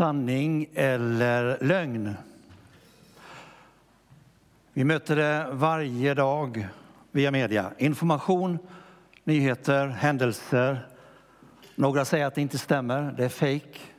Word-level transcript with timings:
sanning 0.00 0.66
eller 0.74 1.58
lögn. 1.60 2.14
Vi 4.72 4.84
möter 4.84 5.16
det 5.16 5.48
varje 5.52 6.14
dag 6.14 6.68
via 7.10 7.30
media. 7.30 7.72
Information, 7.78 8.58
nyheter, 9.24 9.86
händelser. 9.86 10.86
Några 11.74 12.04
säger 12.04 12.26
att 12.26 12.34
det 12.34 12.40
inte 12.40 12.58
stämmer, 12.58 13.14
det 13.16 13.24
är 13.24 13.28
fejk. 13.28 13.92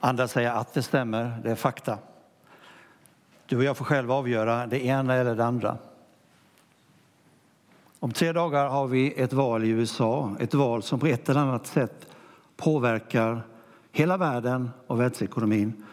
Andra 0.00 0.28
säger 0.28 0.50
att 0.50 0.74
det 0.74 0.82
stämmer, 0.82 1.40
det 1.44 1.50
är 1.50 1.54
fakta. 1.54 1.98
Du 3.46 3.56
och 3.56 3.64
jag 3.64 3.76
får 3.76 3.84
själva 3.84 4.14
avgöra 4.14 4.66
det 4.66 4.84
ena 4.84 5.14
eller 5.14 5.34
det 5.34 5.44
andra. 5.44 5.78
Om 7.98 8.12
tre 8.12 8.32
dagar 8.32 8.68
har 8.68 8.86
vi 8.86 9.12
ett 9.12 9.32
val 9.32 9.64
i 9.64 9.68
USA, 9.68 10.36
ett 10.40 10.54
val 10.54 10.82
som 10.82 11.00
på 11.00 11.06
ett 11.06 11.28
eller 11.28 11.40
annat 11.40 11.66
sätt 11.66 12.06
påverkar 12.56 13.42
hela 13.92 14.16
världen 14.16 14.70
och 14.86 15.00
världsekonomin. 15.00 15.84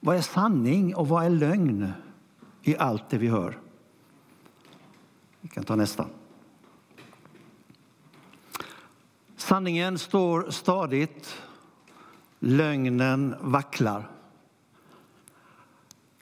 Vad 0.00 0.16
är 0.16 0.20
sanning 0.20 0.94
och 0.94 1.08
vad 1.08 1.24
är 1.24 1.30
lögn 1.30 1.92
i 2.62 2.76
allt 2.76 3.10
det 3.10 3.18
vi 3.18 3.28
hör? 3.28 3.58
Vi 5.40 5.48
kan 5.48 5.64
ta 5.64 5.76
nästa. 5.76 6.06
Sanningen 9.36 9.98
står 9.98 10.50
stadigt, 10.50 11.42
lögnen 12.38 13.34
vacklar. 13.40 14.10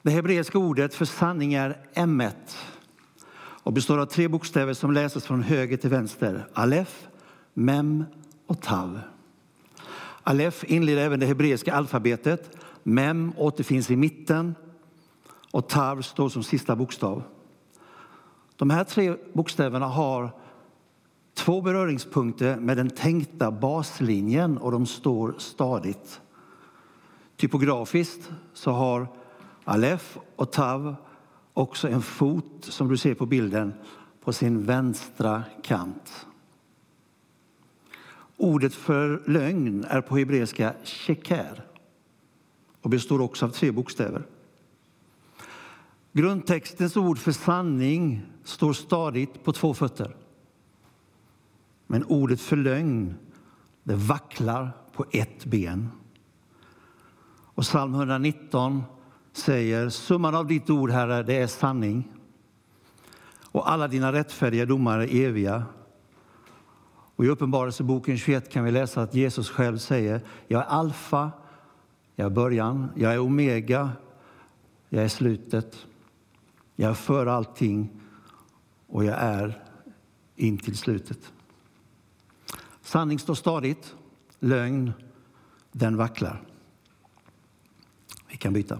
Det 0.02 0.11
hebreiska 0.11 0.59
ordet 0.59 0.95
för 0.95 1.05
sanning 1.05 1.55
är 1.55 1.87
emmet 1.95 2.59
och 3.63 3.73
består 3.73 3.99
av 3.99 4.07
tre 4.07 4.29
bokstäver 4.29 4.75
som 4.75 4.93
läses 4.93 5.25
från 5.25 5.43
höger 5.43 5.77
till 5.77 5.91
vänster. 5.91 6.47
Alef, 6.52 7.09
mem 7.55 8.05
och 8.47 8.61
tav. 8.61 9.01
Alef 10.23 10.65
inleder 10.65 11.03
även 11.03 11.21
det 11.21 11.27
hebreiska 11.27 11.75
alfabetet. 11.75 12.57
Mem 12.83 13.33
återfinns 13.37 13.91
i 13.91 13.97
mitten 13.97 14.55
och 15.51 15.69
tav 15.69 16.02
står 16.02 16.29
som 16.29 16.43
sista 16.43 16.77
bokstav. 16.77 17.23
De 18.57 18.71
här 18.71 18.85
tre 18.85 19.16
bokstäverna 19.33 19.87
har 19.87 20.30
två 21.35 21.61
beröringspunkter 21.61 22.57
med 22.57 22.77
den 22.77 22.91
tänkta 22.91 23.51
baslinjen 23.51 24.59
och 24.59 24.73
de 24.73 24.87
står 24.87 25.35
stadigt. 25.38 26.21
Typografiskt 27.37 28.30
så 28.52 28.71
har 28.71 29.07
Alef 29.65 30.18
och 30.37 30.52
Tav 30.52 30.95
också 31.55 31.89
en 31.89 32.02
fot, 32.02 32.57
som 32.61 32.89
du 32.89 32.96
ser 32.96 33.15
på 33.15 33.27
bilden, 33.27 33.74
på 34.24 34.33
sin 34.33 34.63
vänstra 34.63 35.43
kant. 35.63 36.27
Ordet 38.43 38.74
för 38.74 39.23
lögn 39.26 39.85
är 39.88 40.01
på 40.01 40.16
hebreiska 40.16 40.74
sheker 40.85 41.65
och 42.80 42.90
består 42.90 43.21
också 43.21 43.46
av 43.46 43.51
tre 43.51 43.71
bokstäver. 43.71 44.26
Grundtextens 46.12 46.96
ord 46.96 47.18
för 47.18 47.32
sanning 47.32 48.23
står 48.45 48.73
stadigt 48.73 49.45
på 49.45 49.52
två 49.52 49.74
fötter. 49.74 50.16
Men 51.87 52.04
ordet 52.04 52.40
för 52.40 52.57
lögn, 52.57 53.15
det 53.82 53.95
vacklar 53.95 54.71
på 54.93 55.04
ett 55.10 55.45
ben. 55.45 55.88
Och 57.54 57.62
psalm 57.62 57.95
119 57.95 58.82
säger 59.32 59.88
summan 59.88 60.34
av 60.34 60.46
ditt 60.46 60.71
ord, 60.71 60.90
Herre, 60.90 61.23
det 61.23 61.34
är 61.34 61.46
sanning. 61.46 62.12
Och 63.43 63.71
alla 63.71 63.88
dina 63.88 64.12
rättfärdiga 64.12 64.66
domar 64.66 64.99
är 64.99 65.15
eviga. 65.15 65.65
Och 67.22 67.26
I 67.26 67.31
Uppenbarelseboken 67.31 68.19
21 68.19 68.50
kan 68.53 68.65
vi 68.65 68.70
läsa 68.70 69.03
att 69.03 69.15
Jesus 69.15 69.50
själv 69.50 69.78
säger 69.78 70.20
Jag 70.48 70.62
är 70.62 70.66
alfa, 70.66 71.31
jag 72.16 72.26
är 72.26 72.31
början, 72.31 72.88
jag 72.97 73.12
är 73.12 73.19
omega, 73.19 73.91
jag 74.88 75.04
är 75.04 75.09
slutet. 75.09 75.87
Jag 76.76 76.91
är 76.91 76.94
för 76.94 77.26
allting 77.26 77.91
och 78.87 79.05
jag 79.05 79.19
är 79.19 79.62
in 80.37 80.59
till 80.59 80.77
slutet. 80.77 81.32
Sanning 82.81 83.19
står 83.19 83.34
stadigt, 83.34 83.94
lögn 84.41 84.93
den 85.72 85.97
vacklar. 85.97 86.43
Vi 88.28 88.37
kan 88.37 88.53
byta. 88.53 88.78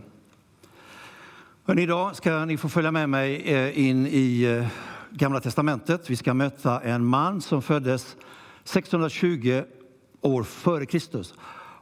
Men 1.65 1.79
idag 1.79 2.17
ska 2.17 2.45
ni 2.45 2.57
få 2.57 2.69
följa 2.69 2.91
med 2.91 3.09
mig 3.09 3.43
eh, 3.43 3.89
in 3.89 4.07
i 4.07 4.43
eh, 4.43 4.67
Gamla 5.15 5.41
testamentet. 5.41 6.11
Vi 6.11 6.17
ska 6.17 6.35
möta 6.35 6.81
en 6.81 7.05
man 7.05 7.41
som 7.41 7.63
föddes 7.63 8.17
620 8.65 9.63
år 10.21 10.43
före 10.43 10.87
Kristus 10.87 11.35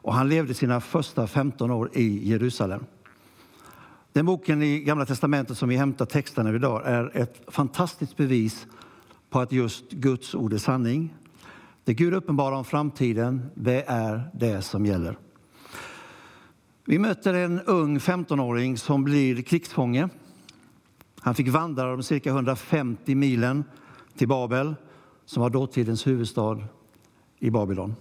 och 0.02 0.14
han 0.14 0.28
levde 0.28 0.54
sina 0.54 0.80
första 0.80 1.26
15 1.26 1.70
år 1.70 1.90
i 1.92 2.28
Jerusalem. 2.28 2.84
Den 4.12 4.26
boken 4.26 4.62
i 4.62 4.80
Gamla 4.80 5.06
testamentet 5.06 5.58
som 5.58 5.68
vi 5.68 5.76
hämtar 5.76 6.06
texterna 6.06 6.54
idag 6.54 6.82
är 6.84 7.16
ett 7.16 7.42
fantastiskt 7.48 8.16
bevis 8.16 8.66
på 9.30 9.40
att 9.40 9.52
just 9.52 9.90
Guds 9.90 10.34
ord 10.34 10.52
är 10.52 10.58
sanning. 10.58 11.14
Det 11.84 11.94
Gud 11.94 12.14
uppenbarar 12.14 12.56
om 12.56 12.64
framtiden, 12.64 13.50
det 13.54 13.84
är 13.86 14.30
det 14.34 14.62
som 14.62 14.86
gäller. 14.86 15.16
Vi 16.84 16.98
möter 16.98 17.34
en 17.34 17.60
ung 17.60 17.98
15-åring 17.98 18.78
som 18.78 19.04
blir 19.04 19.42
krigsfånge. 19.42 20.08
Han 21.22 21.34
fick 21.34 21.48
vandra 21.48 21.90
de 21.90 22.02
cirka 22.02 22.30
150 22.30 23.14
milen 23.14 23.64
till 24.16 24.28
Babel, 24.28 24.74
som 25.24 25.42
var 25.42 25.50
dåtidens 25.50 26.06
huvudstad 26.06 26.58
i 27.38 27.50
Babylon. 27.50 27.94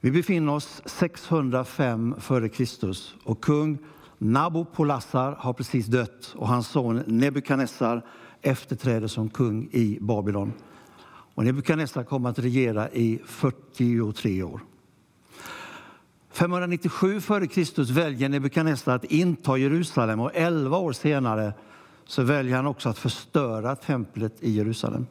Vi 0.00 0.10
befinner 0.10 0.54
oss 0.54 0.82
605 0.84 2.14
f.Kr. 2.18 2.94
och 3.24 3.40
kung 3.40 3.78
Nabopolassar 4.18 5.32
har 5.38 5.52
precis 5.52 5.86
dött 5.86 6.34
och 6.36 6.48
hans 6.48 6.68
son 6.68 7.02
Nebukadnessar 7.06 8.06
efterträder 8.42 9.06
som 9.06 9.28
kung 9.28 9.68
i 9.72 9.98
Babylon. 10.00 10.52
Och 11.34 11.44
Nebukadnessar 11.44 12.04
kommer 12.04 12.30
att 12.30 12.38
regera 12.38 12.90
i 12.90 13.20
43 13.24 14.42
år. 14.42 14.60
597 16.34 17.16
f.Kr. 17.16 17.92
väljer 17.92 18.28
Nebukadnessar 18.28 18.94
att 18.94 19.04
inta 19.04 19.56
Jerusalem 19.56 20.20
och 20.20 20.30
11 20.34 20.78
år 20.78 20.92
senare 20.92 21.52
så 22.04 22.22
väljer 22.22 22.56
han 22.56 22.66
också 22.66 22.88
att 22.88 22.98
förstöra 22.98 23.76
templet 23.76 24.32
i 24.40 24.50
Jerusalem. 24.50 25.06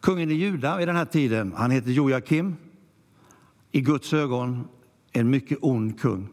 Kungen 0.00 0.30
i 0.30 0.34
Juda 0.34 0.82
i 0.82 0.86
den 0.86 0.96
här 0.96 1.04
tiden, 1.04 1.54
han 1.56 1.70
heter 1.70 1.90
Joakim. 1.90 2.56
I 3.72 3.80
Guds 3.80 4.12
ögon 4.12 4.68
en 5.12 5.30
mycket 5.30 5.58
ond 5.60 6.00
kung. 6.00 6.28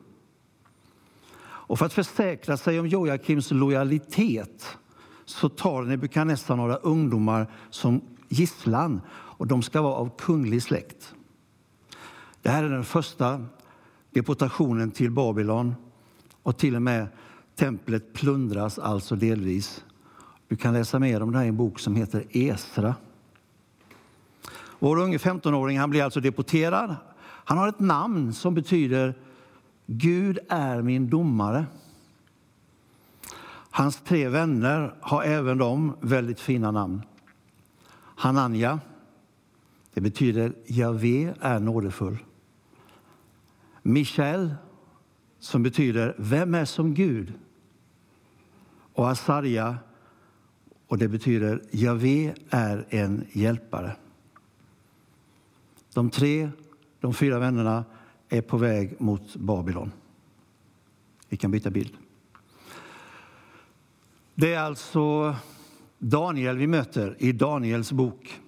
Och 1.41 1.79
för 1.79 1.85
att 1.85 1.93
försäkra 1.93 2.57
sig 2.57 2.79
om 2.79 2.87
Joakims 2.87 3.51
lojalitet 3.51 4.77
så 5.25 5.49
tar 5.49 5.83
Nebukadnessar 5.83 6.55
några 6.55 6.75
ungdomar 6.75 7.47
som 7.69 8.01
gisslan 8.29 9.01
och 9.11 9.47
de 9.47 9.61
ska 9.61 9.81
vara 9.81 9.95
av 9.95 10.17
kunglig 10.17 10.63
släkt. 10.63 11.13
Det 12.43 12.49
här 12.49 12.63
är 12.63 12.69
den 12.69 12.83
första 12.83 13.45
deportationen 14.11 14.91
till 14.91 15.11
Babylon 15.11 15.75
och 16.43 16.57
till 16.57 16.75
och 16.75 16.81
med 16.81 17.07
templet 17.55 18.13
plundras 18.13 18.79
alltså 18.79 19.15
delvis. 19.15 19.83
Du 20.47 20.55
kan 20.55 20.73
läsa 20.73 20.99
mer 20.99 21.21
om 21.21 21.31
det 21.31 21.37
här 21.37 21.45
i 21.45 21.47
en 21.47 21.57
bok 21.57 21.79
som 21.79 21.95
heter 21.95 22.25
Esra. 22.29 22.95
Vår 24.79 24.97
unge 24.97 25.17
15-åring 25.17 25.79
han 25.79 25.89
blir 25.89 26.03
alltså 26.03 26.19
deporterad. 26.19 26.95
Han 27.19 27.57
har 27.57 27.67
ett 27.67 27.79
namn 27.79 28.33
som 28.33 28.53
betyder 28.53 29.13
Gud 29.85 30.39
är 30.49 30.81
min 30.81 31.09
domare. 31.09 31.65
Hans 33.69 34.01
tre 34.01 34.29
vänner 34.29 34.95
har 35.01 35.23
även 35.23 35.57
de 35.57 35.97
väldigt 36.01 36.39
fina 36.39 36.71
namn. 36.71 37.01
Hananja, 37.95 38.79
det 39.93 40.01
betyder 40.01 40.53
Javé 40.65 41.33
är 41.41 41.59
nådefull. 41.59 42.17
Michael, 43.83 44.55
som 45.39 45.63
betyder 45.63 46.15
Vem 46.17 46.55
är 46.55 46.65
som 46.65 46.93
Gud? 46.93 47.33
Och 48.93 49.09
Asarja, 49.09 49.77
och 50.87 50.97
det 50.97 51.07
betyder 51.07 51.61
Javé 51.71 52.33
är 52.49 52.85
en 52.89 53.25
hjälpare. 53.31 53.95
De 55.93 56.09
tre, 56.09 56.49
de 56.99 57.13
fyra 57.13 57.39
vännerna 57.39 57.85
är 58.29 58.41
på 58.41 58.57
väg 58.57 59.01
mot 59.01 59.35
Babylon. 59.35 59.91
Vi 61.29 61.37
kan 61.37 61.51
byta 61.51 61.69
bild. 61.69 61.93
Det 64.35 64.53
är 64.53 64.59
alltså 64.59 65.35
Daniel 65.99 66.57
vi 66.57 66.67
möter 66.67 67.15
i 67.19 67.31
Daniels 67.31 67.91
bok. 67.91 68.41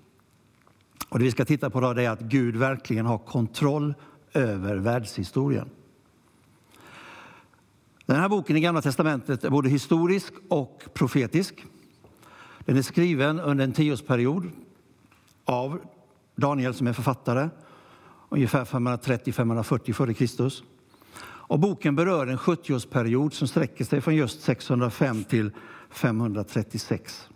Och 1.10 1.20
det 1.20 1.26
vi 1.26 1.32
ska 1.32 1.46
titta 1.46 1.70
på 1.70 1.80
då 1.80 1.88
är 1.88 2.10
att 2.10 2.22
Gud 2.22 2.56
verkligen 2.56 3.06
har 3.06 3.18
kontroll 3.18 3.94
över 4.36 4.76
världshistorien. 4.76 5.70
Den 8.06 8.16
här 8.16 8.30
boken 8.30 8.58
i 8.58 8.60
Gamla 8.60 8.82
testamentet 8.82 9.44
är 9.44 9.50
både 9.50 9.70
historisk 9.70 10.34
och 10.50 10.84
profetisk. 10.94 11.66
Den 12.60 12.78
är 12.78 12.82
skriven 12.82 13.40
under 13.40 13.64
en 13.64 13.74
tioårsperiod 13.74 14.52
av 15.46 15.80
Daniel 16.36 16.74
som 16.74 16.88
är 16.88 16.94
författare. 16.94 17.50
ungefär 18.30 18.66
530-540 18.66 19.90
f.Kr. 19.90 20.66
Och 21.48 21.60
boken 21.60 21.96
berör 21.96 22.28
en 22.28 22.38
70-årsperiod 22.38 23.30
som 23.30 23.48
sträcker 23.48 23.86
sig 23.86 24.02
från 24.02 24.16
just 24.16 24.42
605 24.42 25.24
till 25.24 25.52
536. 25.90 27.30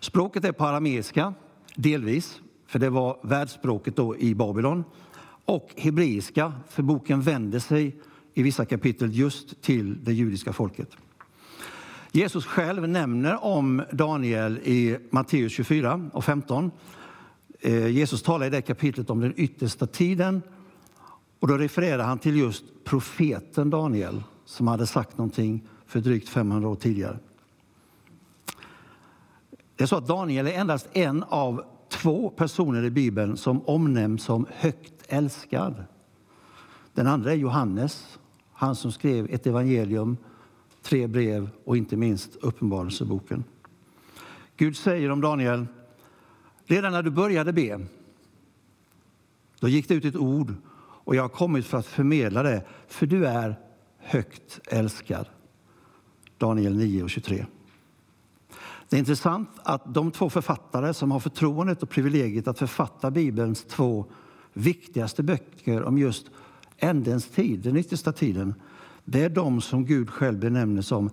Språket 0.00 0.44
är 0.44 0.52
på 0.52 0.64
arameiska, 0.64 1.34
delvis, 1.74 2.40
för 2.66 2.78
det 2.78 2.90
var 2.90 3.18
världsspråket 3.22 3.96
då 3.96 4.16
i 4.16 4.34
Babylon, 4.34 4.84
och 5.44 5.70
hebreiska, 5.76 6.52
för 6.68 6.82
boken 6.82 7.20
vänder 7.20 7.58
sig 7.58 7.96
i 8.34 8.42
vissa 8.42 8.64
kapitel 8.64 9.14
just 9.18 9.62
till 9.62 10.04
det 10.04 10.12
judiska 10.12 10.52
folket. 10.52 10.96
Jesus 12.12 12.46
själv 12.46 12.88
nämner 12.88 13.44
om 13.44 13.82
Daniel 13.92 14.58
i 14.58 14.98
Matteus 15.10 15.52
24 15.52 16.10
och 16.12 16.24
15. 16.24 16.70
Eh, 17.60 17.86
Jesus 17.86 18.22
talar 18.22 18.46
i 18.46 18.50
det 18.50 18.62
kapitlet 18.62 19.10
om 19.10 19.20
den 19.20 19.34
yttersta 19.36 19.86
tiden 19.86 20.42
och 21.40 21.48
då 21.48 21.58
refererar 21.58 22.04
han 22.04 22.18
till 22.18 22.36
just 22.36 22.64
profeten 22.84 23.70
Daniel 23.70 24.22
som 24.44 24.68
hade 24.68 24.86
sagt 24.86 25.18
någonting 25.18 25.68
för 25.86 26.00
drygt 26.00 26.28
500 26.28 26.68
år 26.68 26.74
tidigare. 26.74 27.18
Det 29.76 29.84
är 29.84 29.86
så 29.86 29.96
att 29.96 30.06
Daniel 30.06 30.46
är 30.46 30.52
endast 30.52 30.88
en 30.92 31.22
av 31.22 31.64
två 31.88 32.30
personer 32.30 32.84
i 32.84 32.90
Bibeln 32.90 33.36
som 33.36 33.62
omnämns 33.62 34.22
som 34.22 34.46
högt 34.50 35.01
älskad. 35.12 35.84
Den 36.94 37.06
andra 37.06 37.32
är 37.32 37.36
Johannes, 37.36 38.18
han 38.52 38.76
som 38.76 38.92
skrev 38.92 39.26
ett 39.30 39.46
evangelium, 39.46 40.16
tre 40.82 41.06
brev 41.06 41.50
och 41.64 41.76
inte 41.76 41.96
minst 41.96 42.36
Uppenbarelseboken. 42.36 43.44
Gud 44.56 44.76
säger 44.76 45.10
om 45.10 45.20
Daniel, 45.20 45.66
redan 46.64 46.92
när 46.92 47.02
du 47.02 47.10
började 47.10 47.52
be, 47.52 47.86
då 49.60 49.68
gick 49.68 49.88
det 49.88 49.94
ut 49.94 50.04
ett 50.04 50.16
ord 50.16 50.54
och 51.04 51.16
jag 51.16 51.22
har 51.22 51.28
kommit 51.28 51.66
för 51.66 51.78
att 51.78 51.86
förmedla 51.86 52.42
det, 52.42 52.66
för 52.86 53.06
du 53.06 53.26
är 53.26 53.56
högt 53.98 54.60
älskad. 54.68 55.26
Daniel 56.38 56.76
9 56.76 57.02
och 57.02 57.10
23. 57.10 57.46
Det 58.88 58.96
är 58.96 58.98
intressant 58.98 59.50
att 59.56 59.94
de 59.94 60.10
två 60.10 60.30
författare 60.30 60.94
som 60.94 61.10
har 61.10 61.20
förtroendet 61.20 61.82
och 61.82 61.90
privilegiet 61.90 62.48
att 62.48 62.58
författa 62.58 63.10
Bibelns 63.10 63.64
två 63.64 64.06
viktigaste 64.52 65.22
böcker 65.22 65.82
om 65.82 65.98
just 65.98 66.30
ändens 66.78 67.28
tid, 67.28 67.60
den 67.60 67.76
yttersta 67.76 68.12
tiden, 68.12 68.54
det 69.04 69.24
är 69.24 69.28
de 69.28 69.60
som 69.60 69.84
Gud 69.84 70.10
själv 70.10 70.38
benämner 70.38 70.82
som 70.82 71.10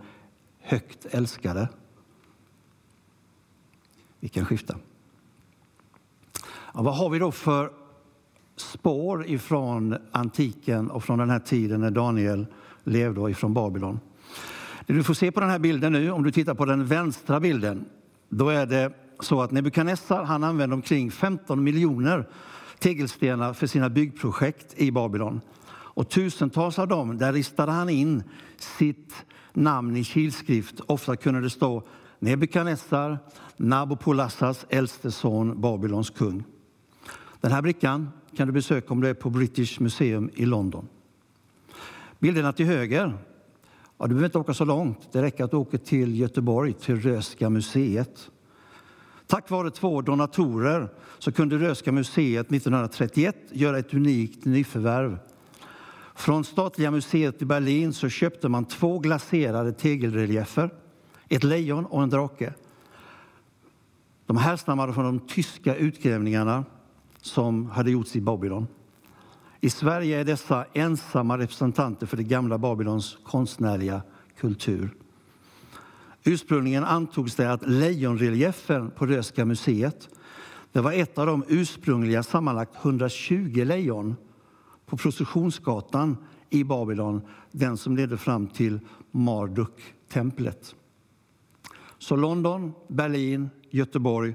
högt 0.59 1.06
älskade. 1.06 1.69
Vi 4.19 4.30
kan 4.30 4.45
skifta. 4.45 4.75
Ja, 6.74 6.81
vad 6.81 6.97
har 6.97 7.09
vi 7.09 7.19
då 7.19 7.31
för 7.31 7.71
spår 8.56 9.25
ifrån 9.27 9.95
antiken 10.12 10.89
och 10.89 11.03
från 11.03 11.19
den 11.19 11.30
här 11.30 11.39
tiden 11.39 11.81
när 11.81 11.92
Daniel 11.92 12.45
levde 12.83 13.31
ifrån 13.31 13.53
Babylon? 13.53 14.00
Det 14.85 14.94
du 14.94 15.03
får 15.03 15.13
se 15.13 15.31
på 15.31 15.39
den 15.39 15.50
här 15.50 15.59
bilden 15.59 15.94
nu, 15.94 16.12
om 16.12 16.24
du 16.24 16.31
tittar 16.31 16.53
på 16.53 16.65
den 16.65 16.85
vänstra 16.85 17.39
bilden, 17.39 17.85
då 18.30 18.50
är 18.50 18.65
det 18.65 18.94
så 19.19 19.42
att 19.42 19.51
Nebukadnessar 19.51 20.24
han 20.24 20.44
använde 20.44 20.75
omkring 20.75 21.12
15 21.12 21.63
miljoner 21.63 22.25
tegelstenar 22.80 23.54
för 23.54 23.68
sina 23.68 23.90
byggprojekt 23.90 24.74
i 24.78 24.92
Babylon. 24.92 25.42
Och 25.72 26.10
tusentals 26.10 26.80
av 26.80 26.88
dem, 26.88 27.18
där 27.18 27.34
ristade 27.34 27.72
han 27.72 27.90
in 27.90 28.24
sitt 28.58 29.14
namn 29.54 29.98
i 29.98 30.04
kilskrift. 30.04 30.80
Ofta 30.80 31.16
kunde 31.16 31.42
det 31.42 31.50
stå 31.50 31.84
Nebukadnessar, 32.20 33.20
Nabopolassars 33.58 34.66
äldste 34.70 35.12
son, 35.12 35.62
Babylons 35.62 36.10
kung. 36.10 36.44
Den 37.42 37.52
här 37.52 37.62
brickan 37.62 38.10
kan 38.36 38.48
du 38.48 38.54
besöka 38.54 38.94
om 38.94 39.02
du 39.02 39.08
är 39.08 39.14
på 39.14 39.30
British 39.30 39.80
Museum 39.80 40.30
i 40.34 40.46
London. 40.46 40.88
Bilderna 42.20 42.54
till 42.54 42.66
höger, 42.66 43.18
ja, 43.98 44.08
du 44.08 44.10
behöver 44.10 44.26
inte 44.26 44.38
åka 44.38 44.54
så 44.54 44.66
långt. 44.66 45.12
Det 45.12 45.22
räcker 45.22 45.44
att 45.44 45.52
du 45.52 45.58
åker 45.58 45.78
till 45.78 46.20
Göteborg, 46.20 46.74
till 46.74 47.02
Röhsska 47.02 47.50
museet. 47.50 48.30
Tack 49.30 49.50
vare 49.50 49.72
två 49.72 50.02
donatorer 50.02 50.90
så 51.20 51.31
kunde 51.31 51.58
Röhsska 51.58 51.92
museet 51.92 52.52
1931 52.52 53.36
göra 53.52 53.80
ett 53.80 53.94
unikt 53.94 54.46
nyförvärv. 54.46 55.18
Från 56.16 56.44
Statliga 56.44 56.92
museet 56.92 57.42
i 57.42 57.46
Berlin 57.46 57.94
så 57.94 58.10
köpte 58.10 58.50
man 58.50 58.66
två 58.66 59.00
glaserade 59.00 59.74
tegelreliefer, 59.74 60.70
ett 61.28 61.44
lejon 61.44 61.86
och 61.86 62.04
en 62.04 62.10
drake. 62.10 62.54
De 64.26 64.38
härstammade 64.38 64.94
från 64.94 65.06
de 65.06 65.20
tyska 65.20 65.76
utgrävningarna 65.76 66.66
som 67.22 67.70
hade 67.70 67.92
gjorts 67.92 68.16
i 68.16 68.22
Babylon. 68.22 68.68
I 69.62 69.70
Sverige 69.70 70.20
är 70.20 70.24
dessa 70.24 70.66
ensamma 70.74 71.38
representanter 71.38 72.06
för 72.06 72.18
det 72.18 72.24
gamla 72.24 72.58
Babylons 72.58 73.18
konstnärliga 73.24 74.02
kultur. 74.40 74.90
Ursprungligen 76.24 76.83
antogs 76.83 77.36
det 77.36 77.51
att 77.51 77.68
lejonreliefen 77.68 78.92
på 78.92 79.06
Röhsska 79.06 79.45
museet 79.45 80.10
det 80.71 80.81
var 80.81 80.92
ett 80.92 81.18
av 81.18 81.25
de 81.25 81.44
ursprungliga 81.48 82.24
sammanlagt 82.24 82.75
120 82.86 83.63
lejon 83.66 84.16
på 84.86 84.98
Processionsgatan 84.98 86.18
i 86.50 86.63
Babylon, 86.63 87.21
den 87.51 87.77
som 87.77 87.95
ledde 87.95 88.18
fram 88.18 88.48
till 88.48 88.80
Marduk-templet. 89.12 90.75
Så 91.98 92.16
London, 92.16 92.74
Berlin, 92.88 93.50
Göteborg, 93.69 94.33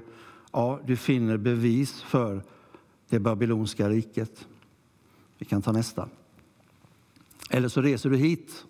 ja, 0.51 0.79
du 0.85 0.97
finner 0.97 1.37
bevis 1.37 2.01
för 2.01 2.43
det 3.09 3.19
babylonska 3.19 3.89
riket. 3.89 4.47
Vi 5.37 5.45
kan 5.45 5.61
ta 5.61 5.71
nästa. 5.71 6.09
Eller 7.49 7.67
så 7.67 7.81
reser 7.81 8.09
du 8.09 8.17
hit 8.17 8.65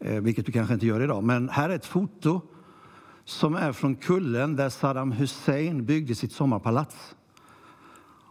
Eh, 0.00 0.20
vilket 0.20 0.46
du 0.46 0.52
kanske 0.52 0.74
inte 0.74 0.86
gör 0.86 1.00
idag. 1.00 1.24
Men 1.24 1.48
här 1.48 1.70
är 1.70 1.74
ett 1.74 1.86
foto 1.86 2.40
som 3.24 3.54
är 3.54 3.72
från 3.72 3.94
kullen 3.94 4.56
där 4.56 4.68
Saddam 4.68 5.12
Hussein 5.12 5.84
byggde 5.84 6.14
sitt 6.14 6.32
sommarpalats. 6.32 7.14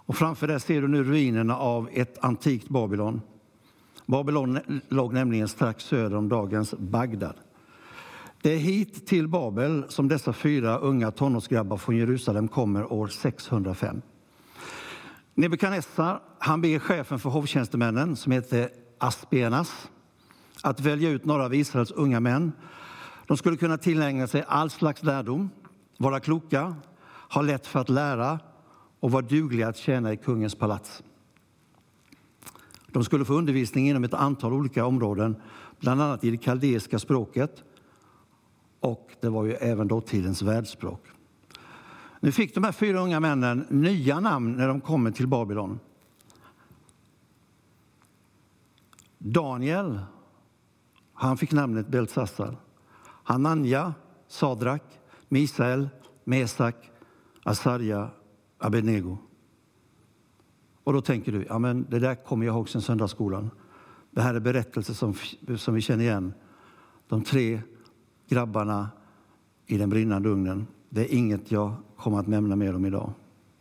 Och 0.10 0.16
framför 0.16 0.48
det 0.48 0.60
ser 0.60 0.81
du 0.81 0.88
nu 0.88 1.04
ruinerna 1.04 1.57
av 1.57 1.89
ett 1.92 2.18
antikt 2.24 2.69
Babylon. 2.69 3.21
Babylon 4.06 4.60
låg 4.88 5.13
nämligen 5.13 5.48
strax 5.48 5.83
söder 5.83 6.18
om 6.18 6.30
dagens 6.30 6.74
Bagdad. 6.77 7.36
Det 8.42 8.54
är 8.54 8.57
hit 8.57 9.07
till 9.07 9.27
Babel 9.27 9.86
som 9.88 10.07
dessa 10.07 10.33
fyra 10.33 10.77
unga 10.77 11.12
tonårsgrabbar 11.12 11.77
från 11.77 11.98
Jerusalem 11.98 12.48
kommer 12.48 12.94
år 12.94 13.07
605. 13.07 14.01
Nebukadnessar 15.33 16.22
han 16.39 16.62
ber 16.62 16.80
chefen 16.80 17.19
för 17.19 17.30
hovtjänstemännen, 17.30 18.15
som 18.15 18.31
heter 18.31 18.69
Aspenas, 18.98 19.89
att 20.63 20.80
välja 20.80 21.10
ut 21.10 21.25
några 21.25 21.46
av 21.46 21.54
Israels 21.54 21.92
unga 21.92 22.20
män. 22.20 22.51
De 23.28 23.38
skulle 23.38 23.58
kunna 23.58 23.78
tillägna 23.78 24.28
sig 24.28 24.44
all 24.48 24.70
slags 24.70 25.04
lärdom, 25.04 25.50
vara 25.98 26.20
kloka, 26.20 26.75
ha 27.30 27.42
lätt 27.42 27.68
för 27.68 27.80
att 27.80 27.89
lära 27.89 28.39
och 29.00 29.12
vara 29.12 29.22
dugliga 29.22 29.68
att 29.68 29.78
tjäna 29.78 30.13
i 30.13 30.18
kungens 30.18 30.56
palats. 30.56 31.04
De 32.88 33.04
skulle 33.04 33.25
få 33.25 33.34
undervisning 33.34 33.89
inom 33.89 34.04
ett 34.04 34.13
antal 34.13 34.54
olika 34.54 34.86
områden, 34.86 35.36
bland 35.80 36.01
annat 36.01 36.24
i 36.24 36.32
det 36.32 36.38
kaldeiska 36.38 37.00
språket 37.00 37.63
och 38.80 39.12
det 39.22 39.30
var 39.30 39.46
ju 39.46 39.54
även 39.54 39.88
dåtidens 39.88 40.42
världsspråk. 40.42 41.08
Nu 42.20 42.32
fick 42.32 42.56
de 42.56 42.63
här 42.63 42.72
fyra 42.72 43.00
unga 43.00 43.20
männen 43.20 43.66
nya 43.70 44.20
namn 44.20 44.54
när 44.58 44.68
de 44.68 44.82
kommer 44.82 45.12
till 45.12 45.28
Babylon. 45.28 45.80
Daniel 49.18 50.00
han 51.19 51.38
fick 51.38 51.51
namnet 51.51 51.88
Belsassar. 51.88 52.57
Hananja, 53.03 53.93
Sadrak, 54.27 54.83
Misael, 55.27 55.89
Mesak, 56.23 56.91
Asarja, 57.43 58.09
Abednego. 58.57 59.17
Och 60.83 60.93
då 60.93 61.01
tänker 61.01 61.31
du, 61.31 61.45
ja 61.49 61.59
men 61.59 61.85
det 61.89 61.99
där 61.99 62.15
kommer 62.15 62.45
jag 62.45 62.55
ihåg 62.55 62.69
sen 62.69 62.81
söndagsskolan. 62.81 63.49
Det 64.11 64.21
här 64.21 64.33
är 64.33 64.39
berättelser 64.39 64.93
som, 64.93 65.13
som 65.57 65.73
vi 65.73 65.81
känner 65.81 66.03
igen. 66.03 66.33
De 67.07 67.23
tre 67.23 67.61
grabbarna 68.27 68.89
i 69.65 69.77
den 69.77 69.89
brinnande 69.89 70.29
ugnen. 70.29 70.67
Det 70.89 71.01
är 71.01 71.17
inget 71.17 71.51
jag 71.51 71.75
kommer 71.97 72.19
att 72.19 72.27
nämna 72.27 72.55
mer 72.55 72.75
om 72.75 72.85
idag. 72.85 73.13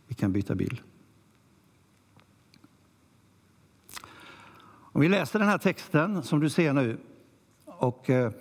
Vi 0.07 0.15
kan 0.15 0.31
byta 0.31 0.55
bild. 0.55 0.81
Om 4.91 5.01
vi 5.01 5.09
läser 5.09 5.39
den 5.39 5.47
här 5.47 5.57
texten 5.57 6.23
som 6.23 6.39
du 6.39 6.49
ser 6.49 6.73
nu 6.73 6.97
och 7.79 8.09
eh, 8.09 8.31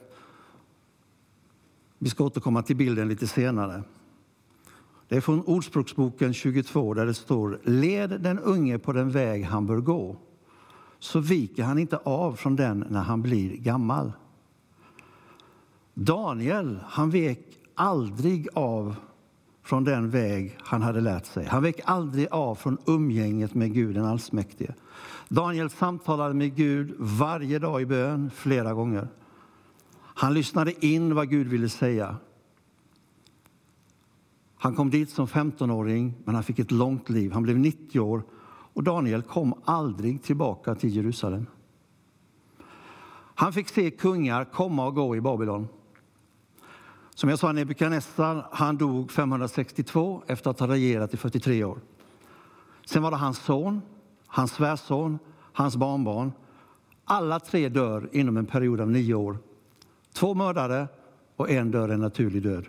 vi 1.99 2.11
ska 2.11 2.25
återkomma 2.25 2.63
till 2.63 2.77
bilden 2.77 3.09
lite 3.09 3.27
senare. 3.27 3.83
Det 5.09 5.17
är 5.17 5.21
från 5.21 5.43
Ordspråksboken 5.43 6.35
22 6.35 6.95
där 6.95 7.07
det 7.07 7.15
står 7.15 7.61
Led 7.65 8.21
den 8.21 8.39
unge 8.39 8.79
på 8.79 8.93
den 8.93 9.11
väg 9.11 9.45
han 9.45 9.67
bör 9.67 9.77
gå 9.77 10.17
så 10.99 11.21
viker 11.21 11.63
han 11.63 11.79
inte 11.79 11.97
av 11.97 12.33
från 12.33 12.57
den 12.57 12.85
när 12.91 13.03
han 13.03 13.23
blir 13.23 13.57
gammal. 13.57 14.13
Daniel 15.95 16.79
han 16.87 17.11
vek 17.11 17.41
aldrig 17.75 18.49
av 18.55 18.97
från 19.63 19.85
den 19.85 20.11
väg 20.11 20.59
han 20.61 20.83
hade 20.83 21.01
lärt 21.01 21.27
sig. 21.27 21.47
Han 21.47 21.63
vek 21.63 21.81
aldrig 21.85 22.29
av 22.31 22.55
från 22.55 22.79
umgänget 22.87 23.55
med 23.55 23.75
Gud 23.75 23.95
den 23.95 24.05
allsmäktige. 24.05 24.75
Daniel 25.29 25.71
samtalade 25.71 26.35
med 26.35 26.57
Gud 26.57 26.95
varje 26.99 27.59
dag 27.59 27.83
i 27.83 27.87
bön, 27.87 28.31
flera 28.35 28.75
gånger. 28.75 29.09
Han 30.21 30.35
lyssnade 30.35 30.87
in 30.87 31.15
vad 31.15 31.31
Gud 31.31 31.47
ville 31.47 31.69
säga. 31.69 32.17
Han 34.57 34.75
kom 34.77 34.91
dit 34.91 35.11
som 35.11 35.27
15-åring, 35.27 36.15
men 36.25 36.35
han 36.35 36.45
fick 36.45 36.59
ett 36.59 36.71
långt 36.71 37.11
liv. 37.11 37.33
Han 37.33 37.43
blev 37.43 37.59
90 37.59 38.01
år 38.01 38.23
och 38.73 38.83
Daniel 38.83 39.23
kom 39.23 39.55
aldrig 39.65 40.23
tillbaka 40.23 40.75
till 40.75 40.97
Jerusalem. 40.97 41.47
Han 43.35 43.53
fick 43.53 43.69
se 43.69 43.91
kungar 43.91 44.45
komma 44.45 44.87
och 44.87 44.95
gå 44.95 45.17
i 45.17 45.21
Babylon. 45.21 45.69
Som 47.15 47.31
jag 47.31 47.39
sa, 47.39 47.53
Nebukadnessar 47.53 48.47
han 48.53 48.77
dog 48.77 49.11
562 49.11 50.23
efter 50.27 50.51
att 50.51 50.61
ha 50.61 50.69
regerat 50.69 51.15
i 51.15 51.17
43 51.17 51.65
år. 51.65 51.81
Sen 52.87 53.03
var 53.03 53.11
det 53.11 53.17
hans 53.17 53.39
son, 53.39 53.83
hans 54.27 54.53
svärson, 54.53 55.19
hans 55.53 55.77
barnbarn. 55.77 56.33
Alla 57.05 57.41
tre 57.41 57.69
dör 57.69 58.09
inom 58.13 58.37
en 58.37 58.47
period 58.47 58.81
av 58.81 58.91
nio 58.91 59.15
år. 59.15 59.39
Två 60.19 60.35
mördare 60.35 60.89
och 61.37 61.51
en 61.51 61.71
dör 61.71 61.89
en 61.89 62.01
naturlig 62.01 62.43
död. 62.43 62.67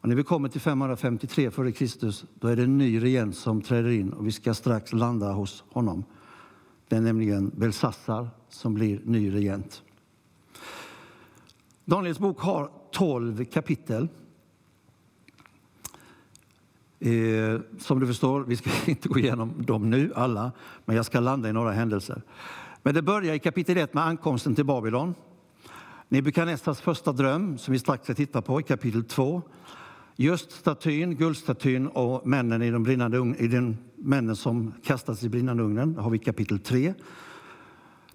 Och 0.00 0.08
när 0.08 0.16
vi 0.16 0.22
kommer 0.22 0.48
till 0.48 0.60
553 0.60 1.46
f.Kr. 1.46 2.40
då 2.40 2.48
är 2.48 2.56
det 2.56 2.62
en 2.62 2.78
ny 2.78 3.02
regent 3.02 3.36
som 3.36 3.62
träder 3.62 3.90
in 3.90 4.12
och 4.12 4.26
vi 4.26 4.32
ska 4.32 4.54
strax 4.54 4.92
landa 4.92 5.32
hos 5.32 5.64
honom. 5.68 6.04
Det 6.88 6.96
är 6.96 7.00
nämligen 7.00 7.50
Belsassar 7.56 8.28
som 8.48 8.74
blir 8.74 9.00
ny 9.04 9.34
regent. 9.34 9.82
Daniels 11.84 12.18
bok 12.18 12.40
har 12.40 12.70
12 12.92 13.44
kapitel. 13.44 14.08
Eh, 16.98 17.60
som 17.78 18.00
du 18.00 18.06
förstår, 18.06 18.40
vi 18.40 18.56
ska 18.56 18.70
inte 18.90 19.08
gå 19.08 19.18
igenom 19.18 19.66
dem 19.66 19.90
nu 19.90 20.12
alla, 20.14 20.52
men 20.84 20.96
jag 20.96 21.06
ska 21.06 21.20
landa 21.20 21.48
i 21.48 21.52
några 21.52 21.72
händelser. 21.72 22.22
Men 22.82 22.94
det 22.94 23.02
börjar 23.02 23.34
i 23.34 23.38
kapitel 23.38 23.76
1 23.76 23.94
med 23.94 24.04
ankomsten 24.04 24.54
till 24.54 24.64
Babylon. 24.64 25.14
Nebukadnessars 26.08 26.80
första 26.80 27.12
dröm, 27.12 27.58
som 27.58 27.72
vi 27.72 27.78
strax 27.78 28.04
ska 28.04 28.14
titta 28.14 28.42
på, 28.42 28.60
i 28.60 28.62
kapitel 28.62 29.04
2. 29.04 29.42
Just 30.16 30.52
statyn, 30.52 31.16
guldstatyn 31.16 31.86
och 31.86 32.26
männen, 32.26 32.62
i, 32.62 32.70
de 32.70 32.82
brinnande, 32.82 33.34
i 33.38 33.48
den 33.48 33.78
männen 33.96 34.36
som 34.36 34.72
kastas 34.84 35.22
i 35.22 35.28
brinnande 35.28 35.62
ugnen 35.62 35.96
har 35.96 36.10
vi 36.10 36.18
kapitel 36.18 36.58
3. 36.58 36.94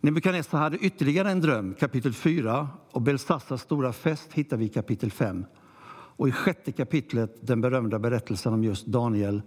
Nebukadnessar 0.02 0.58
hade 0.58 0.78
ytterligare 0.78 1.32
en 1.32 1.42
dröm, 1.42 1.74
kapitel 1.74 2.14
4, 2.14 2.70
och 2.92 3.02
Belsassars 3.02 3.62
stora 3.62 3.94
fest 3.94 4.34
hittar 4.34 4.58
vi 4.58 4.66
i 4.66 4.70
kapitel 4.70 5.12
5. 5.12 5.46
Och 5.92 6.28
i 6.28 6.32
sjätte 6.32 6.72
kapitlet 6.72 7.38
den 7.42 7.62
berömda 7.62 8.00
berättelsen 8.00 8.54
om 8.54 8.64
just 8.64 8.86
Daniel 8.86 9.42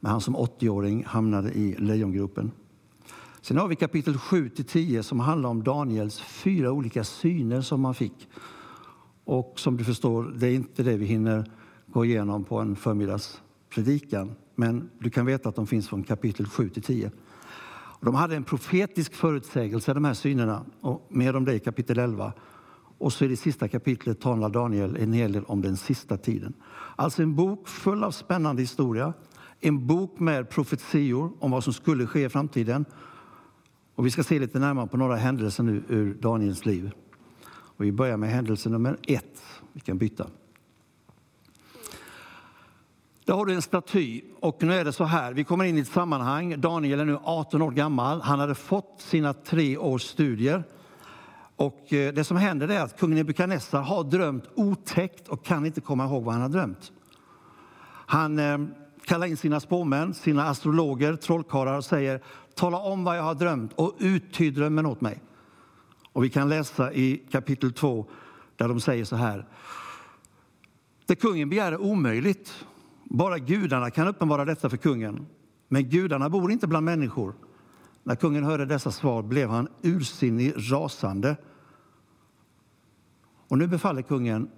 när 0.00 0.10
han 0.10 0.20
som 0.20 0.36
80-åring 0.36 1.04
hamnade 1.04 1.50
i 1.52 1.76
lejongropen. 1.78 2.50
Sen 3.46 3.56
har 3.56 3.68
vi 3.68 3.76
kapitel 3.76 4.14
7-10 4.16 5.02
som 5.02 5.20
handlar 5.20 5.50
om 5.50 5.62
Daniels 5.62 6.20
fyra 6.20 6.72
olika 6.72 7.04
syner 7.04 7.60
som 7.60 7.84
han 7.84 7.94
fick. 7.94 8.28
Och 9.24 9.52
som 9.56 9.76
du 9.76 9.84
förstår, 9.84 10.24
det 10.24 10.46
är 10.46 10.54
inte 10.54 10.82
det 10.82 10.96
vi 10.96 11.06
hinner 11.06 11.50
gå 11.86 12.04
igenom 12.04 12.44
på 12.44 12.58
en 12.58 12.76
förmiddagspredikan. 12.76 14.34
Men 14.54 14.90
du 14.98 15.10
kan 15.10 15.26
veta 15.26 15.48
att 15.48 15.54
de 15.54 15.66
finns 15.66 15.88
från 15.88 16.02
kapitel 16.02 16.46
7 16.46 16.68
10. 16.68 17.10
De 18.00 18.14
hade 18.14 18.36
en 18.36 18.44
profetisk 18.44 19.14
förutsägelse, 19.14 19.94
de 19.94 20.04
här 20.04 20.14
synerna, 20.14 20.64
och 20.80 21.06
mer 21.10 21.36
om 21.36 21.44
det 21.44 21.54
i 21.54 21.58
kapitel 21.58 21.98
11. 21.98 22.32
Och 22.98 23.12
så 23.12 23.24
i 23.24 23.28
det 23.28 23.36
sista 23.36 23.68
kapitlet 23.68 24.20
talar 24.20 24.48
Daniel 24.48 24.96
en 24.96 25.12
hel 25.12 25.32
del 25.32 25.44
om 25.44 25.62
den 25.62 25.76
sista 25.76 26.16
tiden. 26.16 26.54
Alltså 26.96 27.22
en 27.22 27.34
bok 27.34 27.68
full 27.68 28.04
av 28.04 28.10
spännande 28.10 28.62
historia, 28.62 29.12
en 29.60 29.86
bok 29.86 30.20
med 30.20 30.50
profetior 30.50 31.32
om 31.38 31.50
vad 31.50 31.64
som 31.64 31.72
skulle 31.72 32.06
ske 32.06 32.24
i 32.24 32.28
framtiden. 32.28 32.84
Och 33.96 34.06
vi 34.06 34.10
ska 34.10 34.22
se 34.22 34.38
lite 34.38 34.58
närmare 34.58 34.86
på 34.86 34.96
några 34.96 35.16
händelser 35.16 35.62
nu 35.62 35.82
ur 35.88 36.14
Daniels 36.14 36.66
liv. 36.66 36.90
Och 37.48 37.84
vi 37.84 37.92
börjar 37.92 38.16
med 38.16 38.30
händelse 38.30 38.68
nummer 38.68 38.96
ett. 39.02 39.42
Vi 39.72 39.80
kan 39.80 39.98
byta. 39.98 40.26
Där 43.24 43.34
har 43.34 43.46
du 43.46 43.54
en 43.54 43.62
staty. 43.62 44.22
Och 44.40 44.62
nu 44.62 44.74
är 44.74 44.84
det 44.84 44.92
så 44.92 45.04
här, 45.04 45.32
vi 45.32 45.44
kommer 45.44 45.64
in 45.64 45.78
i 45.78 45.80
ett 45.80 45.88
sammanhang. 45.88 46.60
Daniel 46.60 47.00
är 47.00 47.04
nu 47.04 47.18
18 47.24 47.62
år 47.62 47.70
gammal. 47.70 48.20
Han 48.20 48.40
hade 48.40 48.54
fått 48.54 48.94
sina 48.98 49.32
tre 49.32 49.76
års 49.76 50.02
studier. 50.02 50.64
Och 51.56 51.92
eh, 51.92 52.14
det 52.14 52.24
som 52.24 52.36
händer 52.36 52.68
är 52.68 52.80
att 52.80 52.98
kung 52.98 53.14
Nebukadnessar 53.14 53.82
har 53.82 54.04
drömt 54.04 54.44
otäckt 54.54 55.28
och 55.28 55.44
kan 55.44 55.66
inte 55.66 55.80
komma 55.80 56.04
ihåg 56.04 56.24
vad 56.24 56.34
han 56.34 56.42
har 56.42 56.48
drömt. 56.48 56.92
Han 58.06 58.38
eh, 58.38 58.58
kallar 59.06 59.26
in 59.26 59.36
sina 59.36 59.60
spåmän, 59.60 60.14
sina 60.14 60.44
astrologer, 60.44 61.16
trollkarlar 61.16 61.76
och 61.76 61.84
säger 61.84 62.20
tala 62.54 62.78
om 62.78 63.04
vad 63.04 63.18
jag 63.18 63.22
har 63.22 63.34
drömt 63.34 63.72
och 63.72 63.96
uttyd 63.98 64.54
drömmen 64.54 64.86
åt 64.86 65.00
mig. 65.00 65.22
Och 66.12 66.24
vi 66.24 66.30
kan 66.30 66.48
läsa 66.48 66.92
i 66.92 67.22
kapitel 67.30 67.72
2 67.72 68.06
där 68.56 68.68
de 68.68 68.80
säger 68.80 69.04
så 69.04 69.16
här. 69.16 69.46
Det 71.06 71.14
kungen 71.14 71.48
begär 71.48 71.72
är 71.72 71.80
omöjligt 71.80 72.66
bara 73.04 73.38
gudarna 73.38 73.90
kan 73.90 74.08
uppenbara 74.08 74.44
detta 74.44 74.70
för 74.70 74.76
kungen. 74.76 75.26
Men 75.68 75.88
gudarna 75.88 76.28
bor 76.28 76.52
inte 76.52 76.66
bland 76.66 76.84
människor. 76.84 77.34
När 78.02 78.16
kungen 78.16 78.44
hörde 78.44 78.66
dessa 78.66 78.90
svar 78.90 79.22
blev 79.22 79.48
han 79.48 79.68
ursinnig, 79.82 80.52
rasande. 80.56 81.36
Och 83.48 83.58
nu 83.58 83.66
befaller 83.66 84.02
kungen 84.02 84.50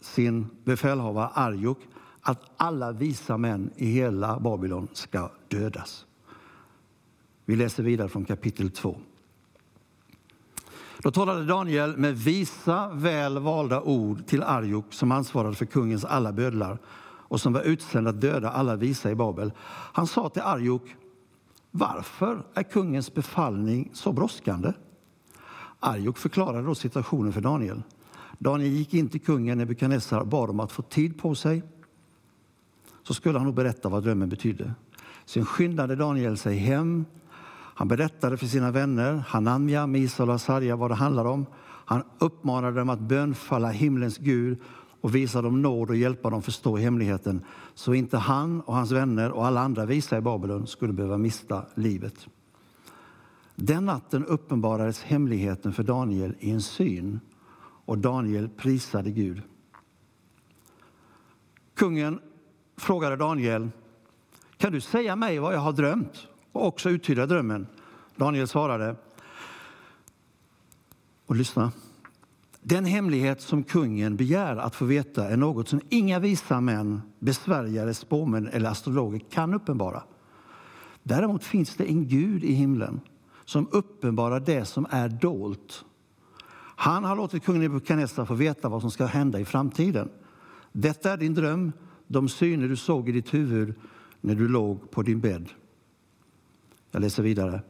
sin 0.00 0.46
befälhavare 0.64 1.28
Arjok 1.34 1.78
att 2.26 2.40
alla 2.56 2.92
visa 2.92 3.36
män 3.36 3.70
i 3.76 3.86
hela 3.86 4.40
Babylon 4.40 4.88
ska 4.92 5.30
dödas. 5.48 6.06
Vi 7.44 7.56
läser 7.56 7.82
vidare 7.82 8.08
från 8.08 8.24
kapitel 8.24 8.70
2. 8.70 8.96
Då 10.98 11.10
talade 11.10 11.44
Daniel 11.44 11.96
med 11.96 12.16
visa, 12.18 12.90
väl 12.92 13.38
valda 13.38 13.80
ord 13.80 14.26
till 14.26 14.42
Arjok 14.42 14.92
som 14.92 15.12
ansvarade 15.12 15.54
för 15.54 15.66
kungens 15.66 16.04
alla 16.04 16.32
bödlar 16.32 16.78
och 17.04 17.40
som 17.40 17.52
var 17.52 17.62
utsänd 17.62 18.08
att 18.08 18.20
döda 18.20 18.50
alla 18.50 18.76
visa 18.76 19.10
i 19.10 19.14
Babel. 19.14 19.52
Han 19.92 20.06
sa 20.06 20.28
till 20.28 20.42
Arjok, 20.42 20.96
varför 21.70 22.46
är 22.54 22.62
kungens 22.62 23.14
befallning 23.14 23.90
så 23.92 24.12
brådskande? 24.12 24.72
Arjok 25.80 26.18
förklarade 26.18 26.66
då 26.66 26.74
situationen 26.74 27.32
för 27.32 27.40
Daniel. 27.40 27.82
Daniel 28.38 28.72
gick 28.72 28.94
in 28.94 29.08
till 29.08 29.20
kungen 29.20 29.58
Nebukadnessar 29.58 30.20
och 30.20 30.26
bad 30.26 30.50
om 30.50 30.60
att 30.60 30.72
få 30.72 30.82
tid 30.82 31.18
på 31.18 31.34
sig. 31.34 31.62
Så 33.04 33.14
skulle 33.14 33.38
han 33.38 33.46
nog 33.46 33.54
berätta 33.54 33.88
vad 33.88 34.02
drömmen 34.02 34.28
betydde. 34.28 34.74
Sen 35.24 35.46
skyndade 35.46 35.96
Daniel 35.96 36.36
sig 36.36 36.56
hem. 36.56 37.04
Han 37.76 37.88
berättade 37.88 38.36
för 38.36 38.46
sina 38.46 38.70
vänner, 38.70 39.24
Hananja, 39.26 39.86
Misal 39.86 40.28
och 40.28 40.34
Asarja, 40.34 40.76
vad 40.76 40.90
det 40.90 40.94
handlade 40.94 41.28
om. 41.28 41.46
Han 41.86 42.02
uppmanade 42.18 42.78
dem 42.78 42.88
att 42.88 43.00
bönfalla 43.00 43.70
himlens 43.70 44.18
Gud 44.18 44.58
och 45.00 45.14
visa 45.14 45.42
dem 45.42 45.62
nåd 45.62 45.90
och 45.90 45.96
hjälpa 45.96 46.30
dem 46.30 46.42
förstå 46.42 46.76
hemligheten 46.76 47.44
så 47.74 47.94
inte 47.94 48.18
han 48.18 48.60
och 48.60 48.74
hans 48.74 48.90
vänner 48.92 49.30
och 49.30 49.46
alla 49.46 49.60
andra 49.60 49.86
visa 49.86 50.18
i 50.18 50.20
Babylon 50.20 50.66
skulle 50.66 50.92
behöva 50.92 51.18
mista 51.18 51.66
livet. 51.74 52.28
Den 53.54 53.84
natten 53.84 54.24
uppenbarades 54.24 55.02
hemligheten 55.02 55.72
för 55.72 55.82
Daniel 55.82 56.34
i 56.40 56.50
en 56.50 56.62
syn 56.62 57.20
och 57.84 57.98
Daniel 57.98 58.48
prisade 58.48 59.10
Gud. 59.10 59.42
Kungen 61.74 62.18
frågade 62.76 63.16
Daniel, 63.16 63.70
kan 64.56 64.72
du 64.72 64.80
säga 64.80 65.16
mig 65.16 65.38
vad 65.38 65.54
jag 65.54 65.60
har 65.60 65.72
drömt 65.72 66.26
och 66.52 66.66
också 66.66 66.90
uttyda 66.90 67.26
drömmen? 67.26 67.66
Daniel 68.16 68.48
svarade, 68.48 68.96
och 71.26 71.36
lyssna. 71.36 71.72
Den 72.62 72.84
hemlighet 72.84 73.40
som 73.40 73.64
kungen 73.64 74.16
begär 74.16 74.56
att 74.56 74.74
få 74.74 74.84
veta 74.84 75.28
är 75.28 75.36
något 75.36 75.68
som 75.68 75.80
inga 75.88 76.18
visa 76.18 76.60
män, 76.60 77.02
besvärjare, 77.18 77.94
spåmän 77.94 78.48
eller 78.48 78.70
astrologer 78.70 79.18
kan 79.18 79.54
uppenbara. 79.54 80.02
Däremot 81.02 81.44
finns 81.44 81.76
det 81.76 81.84
en 81.84 82.08
Gud 82.08 82.44
i 82.44 82.52
himlen 82.52 83.00
som 83.44 83.68
uppenbarar 83.70 84.40
det 84.40 84.64
som 84.64 84.86
är 84.90 85.08
dolt. 85.08 85.84
Han 86.76 87.04
har 87.04 87.16
låtit 87.16 87.44
kungen 87.44 87.62
Nebukadnessar 87.62 88.24
få 88.24 88.34
veta 88.34 88.68
vad 88.68 88.80
som 88.80 88.90
ska 88.90 89.06
hända 89.06 89.40
i 89.40 89.44
framtiden. 89.44 90.08
Detta 90.72 91.12
är 91.12 91.16
din 91.16 91.34
dröm, 91.34 91.72
de 92.06 92.28
syner 92.28 92.68
du 92.68 92.76
såg 92.76 93.08
i 93.08 93.12
ditt 93.12 93.34
huvud 93.34 93.74
när 94.20 94.34
du 94.34 94.48
låg 94.48 94.90
på 94.90 95.02
din 95.02 95.20
bädd. 95.20 95.48
Jag 96.90 97.02
läser 97.02 97.22
vidare. 97.22 97.60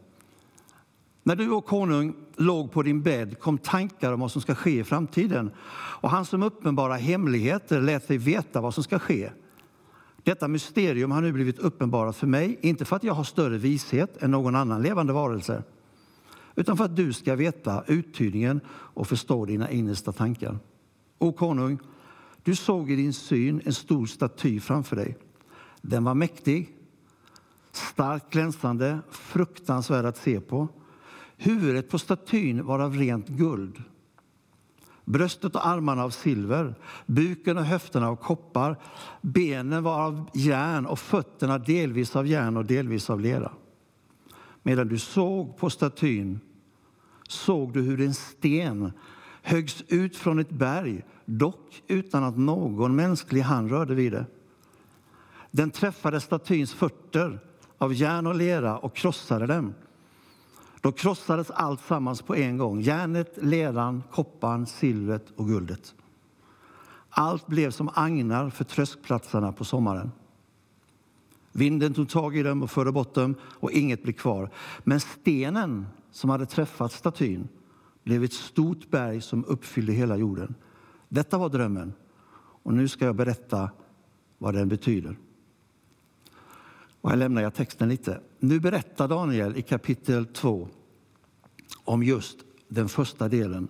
När 1.23 1.35
du, 1.35 1.51
och 1.51 1.65
konung, 1.65 2.15
låg 2.35 2.71
på 2.71 2.83
din 2.83 3.01
bädd 3.01 3.39
kom 3.39 3.57
tankar 3.57 4.13
om 4.13 4.19
vad 4.19 4.31
som 4.31 4.41
ska 4.41 4.55
ske 4.55 4.79
i 4.79 4.83
framtiden. 4.83 5.51
Och 6.01 6.09
han 6.09 6.25
som 6.25 6.43
uppenbara 6.43 6.95
hemligheter 6.95 7.81
lät 7.81 8.07
dig 8.07 8.17
veta 8.17 8.61
vad 8.61 8.73
som 8.73 8.83
ska 8.83 8.99
ske. 8.99 9.29
Detta 10.23 10.47
mysterium 10.47 11.11
har 11.11 11.21
nu 11.21 11.31
blivit 11.31 11.59
uppenbarat 11.59 12.15
för 12.15 12.27
mig, 12.27 12.59
inte 12.61 12.85
för 12.85 12.95
att 12.95 13.03
jag 13.03 13.13
har 13.13 13.23
större 13.23 13.57
vishet 13.57 14.23
än 14.23 14.31
någon 14.31 14.55
annan 14.55 14.81
levande 14.81 15.13
varelse, 15.13 15.63
utan 16.55 16.77
för 16.77 16.85
att 16.85 16.95
du 16.95 17.13
ska 17.13 17.35
veta 17.35 17.83
uttydningen 17.87 18.61
och 18.67 19.07
förstå 19.07 19.45
dina 19.45 19.71
innersta 19.71 20.11
tankar. 20.11 20.57
O 21.19 21.31
konung, 21.33 21.79
du 22.45 22.55
såg 22.55 22.91
i 22.91 22.95
din 22.95 23.13
syn 23.13 23.61
en 23.65 23.73
stor 23.73 24.05
staty 24.05 24.59
framför 24.59 24.95
dig. 24.95 25.17
Den 25.81 26.03
var 26.03 26.13
mäktig, 26.13 26.75
starkt 27.71 28.29
glänsande, 28.29 28.99
fruktansvärd 29.11 30.05
att 30.05 30.17
se 30.17 30.39
på. 30.39 30.67
Huvudet 31.37 31.89
på 31.89 31.99
statyn 31.99 32.65
var 32.65 32.79
av 32.79 32.95
rent 32.95 33.27
guld. 33.27 33.83
Bröstet 35.05 35.55
och 35.55 35.67
armarna 35.67 36.03
av 36.03 36.09
silver, 36.09 36.75
buken 37.05 37.57
och 37.57 37.65
höfterna 37.65 38.07
av 38.07 38.15
koppar. 38.15 38.77
Benen 39.21 39.83
var 39.83 39.99
av 39.99 40.29
järn 40.33 40.85
och 40.85 40.99
fötterna 40.99 41.57
delvis 41.57 42.15
av 42.15 42.27
järn 42.27 42.57
och 42.57 42.65
delvis 42.65 43.09
av 43.09 43.19
lera. 43.19 43.51
Medan 44.63 44.87
du 44.87 44.99
såg 44.99 45.57
på 45.57 45.69
statyn 45.69 46.39
såg 47.27 47.73
du 47.73 47.81
hur 47.81 48.01
en 48.01 48.13
sten 48.13 48.91
höggs 49.45 49.83
ut 49.87 50.17
från 50.17 50.39
ett 50.39 50.49
berg, 50.49 51.05
dock 51.25 51.83
utan 51.87 52.23
att 52.23 52.37
någon 52.37 52.95
mänsklig 52.95 53.41
hand 53.41 53.71
rörde 53.71 53.95
vid 53.95 54.11
det. 54.11 54.25
Den 55.51 55.71
träffade 55.71 56.21
statyns 56.21 56.73
fötter 56.73 57.39
av 57.77 57.93
järn 57.93 58.27
och 58.27 58.35
lera 58.35 58.77
och 58.77 58.95
krossade 58.95 59.47
dem. 59.47 59.73
Då 60.81 60.91
krossades 60.91 61.51
allt 61.51 61.81
sammans 61.81 62.21
på 62.21 62.35
en 62.35 62.57
gång. 62.57 62.81
Järnet, 62.81 63.37
leran, 63.41 64.03
kopparn, 64.11 64.65
silvret 64.65 65.25
och 65.35 65.47
guldet. 65.47 65.95
Allt 67.09 67.47
blev 67.47 67.71
som 67.71 67.89
agnar 67.93 68.49
för 68.49 68.63
tröskplatserna 68.63 69.51
på 69.51 69.65
sommaren. 69.65 70.11
Vinden 71.51 71.93
tog 71.93 72.09
tag 72.09 72.37
i 72.37 72.43
dem 72.43 72.63
och 72.63 72.71
förde 72.71 72.91
bort 72.91 73.13
dem 73.13 73.35
och 73.41 73.71
inget 73.71 74.03
blev 74.03 74.13
kvar. 74.13 74.49
Men 74.83 74.99
stenen 74.99 75.87
som 76.11 76.29
hade 76.29 76.45
träffat 76.45 76.91
statyn 76.91 77.47
blev 78.05 78.23
ett 78.23 78.33
stort 78.33 78.89
berg 78.89 79.21
som 79.21 79.45
uppfyllde 79.45 79.93
hela 79.93 80.17
jorden. 80.17 80.55
Detta 81.09 81.37
var 81.37 81.49
drömmen. 81.49 81.93
Och 82.63 82.73
nu 82.73 82.87
ska 82.87 83.05
jag 83.05 83.15
berätta 83.15 83.69
vad 84.37 84.53
den 84.53 84.69
betyder. 84.69 85.17
Och 87.01 87.09
här 87.09 87.17
lämnar 87.17 87.41
jag 87.41 87.53
texten 87.53 87.89
lite. 87.89 88.21
Nu 88.39 88.59
berättar 88.59 89.07
Daniel 89.07 89.57
i 89.57 89.61
kapitel 89.61 90.25
2 90.25 90.67
om 91.83 92.03
just 92.03 92.37
den 92.67 92.89
första 92.89 93.29
delen 93.29 93.67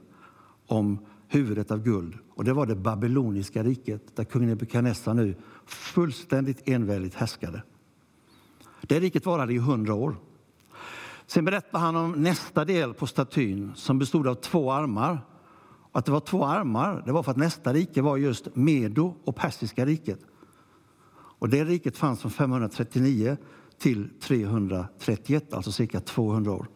om 0.68 1.00
huvudet 1.28 1.72
av 1.72 1.84
guld. 1.84 2.18
Och 2.30 2.44
Det 2.44 2.54
var 2.54 2.66
det 2.66 2.76
babyloniska 2.76 3.64
riket 3.64 4.16
där 4.16 4.24
kung 4.24 4.48
Nebukadnessar 4.48 5.14
nu 5.14 5.36
fullständigt 5.66 6.70
enväldigt 6.70 7.16
härskade. 7.16 7.64
Det 8.82 9.00
riket 9.00 9.26
varade 9.26 9.54
i 9.54 9.58
hundra 9.58 9.94
år. 9.94 10.18
Sen 11.28 11.46
berättar 11.46 11.80
han 11.80 11.96
om 11.96 12.12
nästa 12.12 12.66
del 12.66 12.94
på 12.94 13.08
statyn 13.08 13.72
som 13.76 14.00
bestod 14.00 14.28
av 14.28 14.36
två 14.36 14.72
armar. 14.72 15.22
Att 15.92 16.06
det 16.06 16.12
var 16.12 16.20
två 16.20 16.46
armar 16.46 17.04
det 17.06 17.12
var 17.12 17.24
för 17.24 17.32
att 17.32 17.38
nästa 17.38 17.74
rike 17.74 18.02
var 18.02 18.18
just 18.18 18.56
Medo 18.56 19.16
och 19.24 19.36
Persiska 19.36 19.86
riket. 19.86 20.20
Och 21.40 21.50
det 21.50 21.66
riket 21.66 21.98
fanns 21.98 22.22
från 22.22 22.32
539 22.32 23.38
till 23.78 24.10
331, 24.20 25.54
alltså 25.54 25.72
cirka 25.72 26.00
200 26.00 26.52
år. 26.52 26.68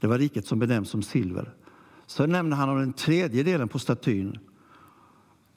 Det 0.00 0.06
var 0.06 0.18
riket 0.18 0.46
som 0.46 0.58
benämns 0.58 0.90
som 0.90 1.02
silver. 1.02 1.54
Så 2.06 2.26
nämner 2.26 2.56
han 2.56 2.68
om 2.68 2.78
den 2.78 2.92
tredje 2.92 3.42
delen 3.42 3.68
på 3.68 3.78
statyn. 3.78 4.38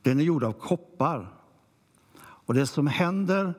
Den 0.01 0.19
är 0.19 0.23
gjord 0.23 0.43
av 0.43 0.51
koppar. 0.51 1.33
Och 2.19 2.53
det 2.53 2.67
som 2.67 2.87
händer 2.87 3.53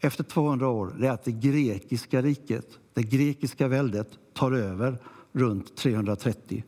efter 0.00 0.24
200 0.24 0.68
år 0.68 1.04
är 1.04 1.10
att 1.10 1.24
det 1.24 1.32
grekiska 1.32 2.22
riket, 2.22 2.66
det 2.94 3.02
grekiska 3.02 3.68
väldet, 3.68 4.08
tar 4.34 4.52
över 4.52 4.98
runt 5.32 5.76
330. 5.76 6.64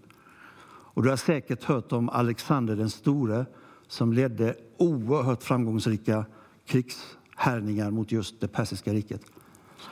Och 0.95 1.03
du 1.03 1.09
har 1.09 1.17
säkert 1.17 1.65
hört 1.65 1.93
om 1.93 2.09
Alexander 2.09 2.77
den 2.77 2.91
store 2.91 3.47
som 3.89 4.13
ledde 4.13 4.55
oerhört 4.77 5.43
framgångsrika 5.43 6.25
krigshärjningar 6.67 7.91
mot 7.91 8.13
just 8.13 8.41
det 8.41 8.49
persiska 8.49 8.93
riket. 8.93 9.21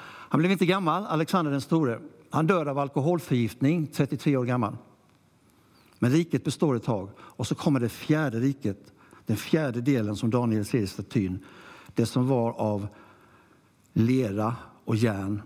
Han 0.03 0.39
blev 0.39 0.53
inte 0.53 0.67
gammal, 0.67 1.07
Alexander 1.07 1.53
den 1.53 1.61
store. 1.61 2.01
Han 2.31 2.47
dör 2.47 2.67
av 2.67 2.79
alkoholförgiftning, 2.79 3.87
33 3.87 4.37
år 4.37 4.45
gammal. 4.45 4.77
Men 5.99 6.11
riket 6.11 6.45
består 6.45 6.77
ett 6.77 6.83
tag. 6.83 7.11
Och 7.19 7.47
så 7.47 7.55
kommer 7.55 7.81
det 7.81 7.89
fjärde 7.89 8.41
riket, 8.41 8.93
den 9.27 9.37
fjärde 9.37 9.81
delen 9.81 10.17
som 10.17 10.31
Daniel 10.31 10.65
ser 10.65 10.79
i 10.79 10.87
statyn. 10.87 11.45
Det 11.95 12.07
som 12.07 12.29
var 12.29 12.53
av 12.53 12.87
lera 13.93 14.57
och 14.85 14.97
järn. 14.97 15.43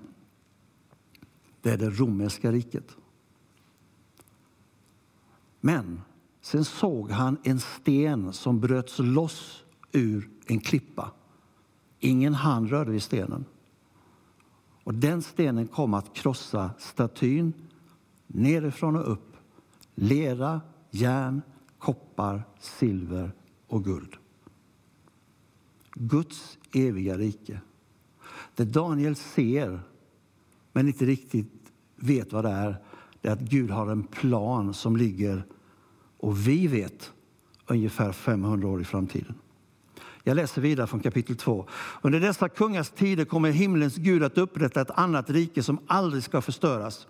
Det 1.62 1.70
är 1.70 1.78
det 1.78 1.90
romerska 1.90 2.52
riket. 2.52 2.96
Men 5.60 6.00
sen 6.40 6.64
såg 6.64 7.10
han 7.10 7.36
en 7.42 7.60
sten 7.60 8.32
som 8.32 8.60
bröts 8.60 8.98
loss 8.98 9.64
ur 9.92 10.30
en 10.46 10.60
klippa. 10.60 11.10
Ingen 11.98 12.34
hand 12.34 12.70
rörde 12.70 12.90
vid 12.90 13.02
stenen. 13.02 13.44
Och 14.84 14.94
den 14.94 15.22
stenen 15.22 15.66
kom 15.66 15.94
att 15.94 16.14
krossa 16.14 16.70
statyn 16.78 17.52
nerifrån 18.26 18.96
och 18.96 19.12
upp. 19.12 19.36
Lera, 19.94 20.60
järn, 20.90 21.42
koppar, 21.78 22.42
silver 22.60 23.32
och 23.66 23.84
guld. 23.84 24.16
Guds 25.94 26.58
eviga 26.72 27.18
rike. 27.18 27.60
Det 28.54 28.64
Daniel 28.64 29.16
ser, 29.16 29.80
men 30.72 30.88
inte 30.88 31.04
riktigt 31.04 31.52
vet 31.96 32.32
vad 32.32 32.44
det 32.44 32.50
är, 32.50 32.76
det 33.20 33.28
är 33.28 33.32
att 33.32 33.40
Gud 33.40 33.70
har 33.70 33.90
en 33.90 34.02
plan 34.02 34.74
som 34.74 34.96
ligger, 34.96 35.46
och 36.18 36.48
vi 36.48 36.66
vet, 36.66 37.12
ungefär 37.66 38.12
500 38.12 38.68
år 38.68 38.80
i 38.80 38.84
framtiden. 38.84 39.34
Jag 40.22 40.34
läser 40.36 40.62
vidare 40.62 40.86
från 40.86 41.00
kapitel 41.00 41.36
2. 41.36 41.66
Under 42.02 42.20
dessa 42.20 42.48
kungars 42.48 42.90
tider 42.90 43.24
kommer 43.24 43.50
himlens 43.50 43.96
Gud 43.96 44.22
att 44.22 44.38
upprätta 44.38 44.80
ett 44.80 44.90
annat 44.90 45.30
rike 45.30 45.62
som 45.62 45.78
aldrig 45.86 46.22
ska 46.22 46.40
förstöras. 46.40 47.06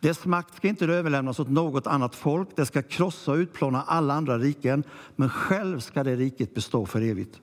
Dess 0.00 0.24
makt 0.24 0.56
ska 0.56 0.68
inte 0.68 0.86
överlämnas 0.86 1.40
åt 1.40 1.48
något 1.48 1.86
annat 1.86 2.14
folk. 2.14 2.48
Det 2.56 2.66
ska 2.66 2.82
krossa 2.82 3.32
och 3.32 3.36
utplåna 3.36 3.82
alla 3.82 4.14
andra 4.14 4.38
riken, 4.38 4.84
men 5.16 5.28
själv 5.28 5.80
ska 5.80 6.04
det 6.04 6.16
riket 6.16 6.54
bestå 6.54 6.86
för 6.86 7.00
evigt. 7.00 7.40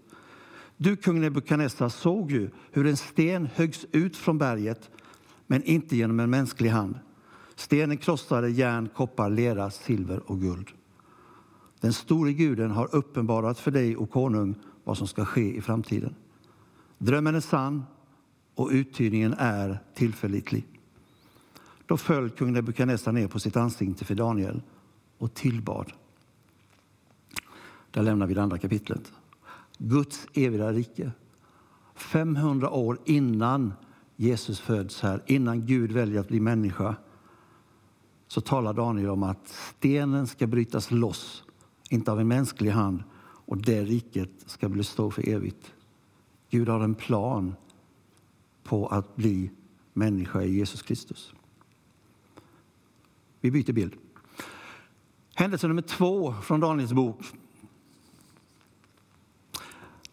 Du, 0.84 0.96
kung 0.96 1.22
Nebukadnessar, 1.22 1.90
såg 1.90 2.32
ju 2.32 2.50
hur 2.72 2.88
en 2.88 2.98
sten 2.98 3.50
höggs 3.56 3.86
ut 3.92 4.18
från 4.18 4.38
berget, 4.38 4.90
men 5.48 5.64
inte 5.64 5.96
genom 5.96 6.20
en 6.20 6.30
mänsklig 6.30 6.70
hand. 6.70 7.00
Stenen 7.56 7.98
krossade 7.98 8.50
järn, 8.50 8.90
koppar, 8.96 9.30
lera, 9.30 9.72
silver 9.72 10.32
och 10.32 10.42
guld. 10.42 10.68
Den 11.80 11.94
store 11.94 12.34
guden 12.34 12.72
har 12.72 12.96
uppenbarat 12.96 13.60
för 13.60 13.72
dig, 13.72 13.98
o 13.98 14.06
konung, 14.06 14.56
vad 14.84 14.98
som 14.98 15.08
ska 15.08 15.26
ske 15.26 15.58
i 15.58 15.62
framtiden. 15.62 16.16
Drömmen 16.98 17.36
är 17.36 17.40
sann 17.40 17.84
och 18.56 18.70
uttydningen 18.72 19.36
är 19.38 19.80
tillförlitlig. 19.94 20.68
Då 21.86 21.98
föll 21.98 22.30
kung 22.30 22.54
Nebukadnessar 22.54 23.12
ner 23.12 23.28
på 23.28 23.40
sitt 23.40 23.58
ansikte 23.58 24.06
för 24.06 24.16
Daniel 24.16 24.62
och 25.18 25.34
tillbad. 25.34 25.94
Där 27.92 28.04
lämnar 28.04 28.28
vi 28.28 28.34
det 28.34 28.44
andra 28.44 28.58
kapitlet. 28.58 29.12
Guds 29.84 30.28
eviga 30.34 30.72
rike. 30.72 31.12
500 31.96 32.70
år 32.70 33.00
innan 33.06 33.74
Jesus 34.16 34.60
föds 34.60 35.02
här, 35.02 35.24
innan 35.26 35.66
Gud 35.66 35.92
väljer 35.92 36.20
att 36.20 36.28
bli 36.28 36.40
människa 36.40 36.96
så 38.28 38.42
talar 38.42 38.74
Daniel 38.74 39.10
om 39.10 39.24
att 39.24 39.48
stenen 39.48 40.28
ska 40.28 40.48
brytas 40.48 40.92
loss, 40.92 41.44
inte 41.90 42.12
av 42.12 42.20
en 42.20 42.28
mänsklig 42.28 42.72
hand, 42.72 43.04
och 43.24 43.58
det 43.58 43.84
riket 43.84 44.32
ska 44.46 44.70
bestå 44.70 45.12
för 45.12 45.30
evigt. 45.30 45.74
Gud 46.50 46.70
har 46.70 46.80
en 46.80 46.96
plan 46.96 47.56
på 48.64 48.88
att 48.88 49.16
bli 49.16 49.52
människa 49.94 50.42
i 50.42 50.58
Jesus 50.58 50.82
Kristus. 50.82 51.34
Vi 53.42 53.52
byter 53.52 53.74
bild. 53.74 53.94
Händelse 55.36 55.68
nummer 55.68 55.82
två 55.82 56.34
från 56.34 56.60
Daniels 56.60 56.94
bok. 56.94 57.26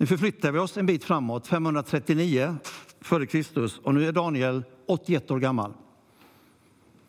Nu 0.01 0.07
förflyttar 0.07 0.53
vi 0.53 0.59
oss 0.59 0.77
en 0.77 0.87
bit 0.87 1.05
framåt, 1.05 1.47
539 1.47 2.57
före 3.01 3.27
Kristus, 3.27 3.79
och 3.79 3.95
nu 3.95 4.09
är 4.09 4.13
Daniel 4.13 4.65
81 4.87 5.31
år 5.31 5.39
gammal. 5.39 5.73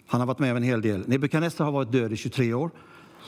Han 0.07 0.19
har 0.19 0.27
varit 0.27 0.39
med 0.39 0.51
om 0.51 0.57
en 0.57 0.63
hel 0.63 0.81
del. 0.81 1.07
Nebukadnessar 1.07 1.65
har 1.65 1.71
varit 1.71 1.91
död 1.91 2.13
i 2.13 2.15
23 2.15 2.53
år. 2.53 2.71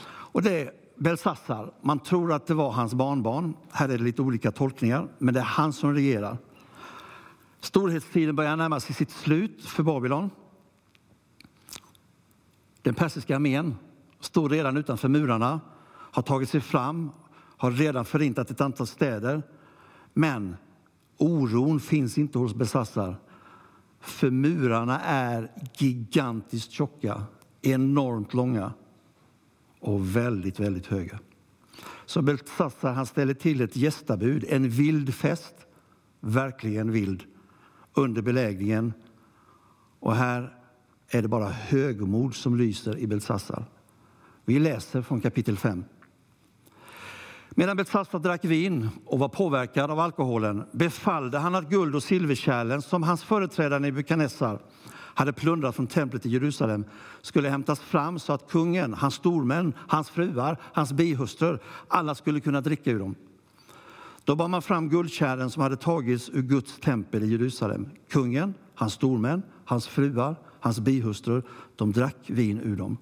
Och 0.04 0.42
det 0.42 0.60
är 0.60 0.72
Belsassar. 0.96 1.72
Man 1.82 1.98
tror 1.98 2.32
att 2.32 2.46
det 2.46 2.54
var 2.54 2.70
hans 2.70 2.94
barnbarn. 2.94 3.56
Här 3.70 3.88
är 3.88 3.98
det 3.98 4.04
lite 4.04 4.22
olika 4.22 4.52
tolkningar, 4.52 5.08
men 5.18 5.34
det 5.34 5.40
är 5.40 5.44
han 5.44 5.72
som 5.72 5.94
regerar. 5.94 6.38
Storhetstiden 7.60 8.36
börjar 8.36 8.56
närma 8.56 8.80
sig 8.80 8.94
sitt 8.94 9.10
slut 9.10 9.64
för 9.64 9.82
Babylon. 9.82 10.30
Den 12.82 12.94
persiska 12.94 13.36
armén 13.36 13.76
står 14.20 14.48
redan 14.48 14.76
utanför 14.76 15.08
murarna, 15.08 15.60
har 15.88 16.22
tagit 16.22 16.50
sig 16.50 16.60
fram, 16.60 17.10
har 17.56 17.70
redan 17.70 18.04
förintat 18.04 18.50
ett 18.50 18.60
antal 18.60 18.86
städer. 18.86 19.42
Men 20.14 20.56
oron 21.16 21.80
finns 21.80 22.18
inte 22.18 22.38
hos 22.38 22.54
Besassar, 22.54 23.16
för 24.00 24.30
murarna 24.30 25.00
är 25.00 25.52
gigantiskt 25.78 26.70
tjocka, 26.70 27.22
enormt 27.62 28.34
långa 28.34 28.72
och 29.80 30.16
väldigt, 30.16 30.60
väldigt 30.60 30.86
höga. 30.86 31.18
Så 32.06 32.22
Beltsassar 32.22 32.92
han 32.92 33.06
ställer 33.06 33.34
till 33.34 33.60
ett 33.60 33.76
gästabud, 33.76 34.44
en 34.48 34.68
vild 34.68 35.14
fest, 35.14 35.54
verkligen 36.20 36.92
vild, 36.92 37.24
under 37.94 38.22
belägringen. 38.22 38.92
Och 40.00 40.14
här 40.14 40.54
är 41.08 41.22
det 41.22 41.28
bara 41.28 41.48
högmod 41.48 42.34
som 42.34 42.56
lyser 42.56 42.98
i 42.98 43.06
Beltsassar. 43.06 43.64
Vi 44.44 44.58
läser 44.58 45.02
från 45.02 45.20
kapitel 45.20 45.56
5. 45.56 45.84
Medan 47.54 47.76
Betsassar 47.76 48.18
drack 48.18 48.44
vin 48.44 48.88
och 49.06 49.18
var 49.18 49.28
påverkad 49.28 49.90
av 49.90 50.00
alkoholen 50.00 50.64
befallde 50.72 51.38
han 51.38 51.54
att 51.54 51.68
guld 51.68 51.94
och 51.94 52.02
silverkärlen 52.02 52.82
som 52.82 53.02
hans 53.02 53.24
företrädare 53.24 53.78
Nebukadnessar 53.78 54.58
hade 54.92 55.32
plundrat 55.32 55.76
från 55.76 55.86
templet 55.86 56.26
i 56.26 56.28
Jerusalem 56.30 56.84
skulle 57.22 57.48
hämtas 57.48 57.80
fram 57.80 58.18
så 58.18 58.32
att 58.32 58.48
kungen, 58.48 58.94
hans 58.94 59.14
stormän, 59.14 59.74
hans 59.78 60.10
fruar, 60.10 60.56
hans 60.62 60.92
bihustrur, 60.92 61.58
alla 61.88 62.14
skulle 62.14 62.40
kunna 62.40 62.60
dricka 62.60 62.90
ur 62.90 62.98
dem. 62.98 63.14
Då 64.24 64.36
bar 64.36 64.48
man 64.48 64.62
fram 64.62 64.88
guldkärlen 64.88 65.50
som 65.50 65.62
hade 65.62 65.76
tagits 65.76 66.28
ur 66.28 66.42
Guds 66.42 66.80
tempel 66.80 67.22
i 67.22 67.26
Jerusalem. 67.26 67.88
Kungen, 68.10 68.54
hans 68.74 68.92
stormän, 68.92 69.42
hans 69.64 69.88
fruar, 69.88 70.36
hans 70.60 70.80
bihustrur, 70.80 71.42
de 71.76 71.92
drack 71.92 72.16
vin 72.26 72.60
ur 72.60 72.76
dem. 72.76 72.96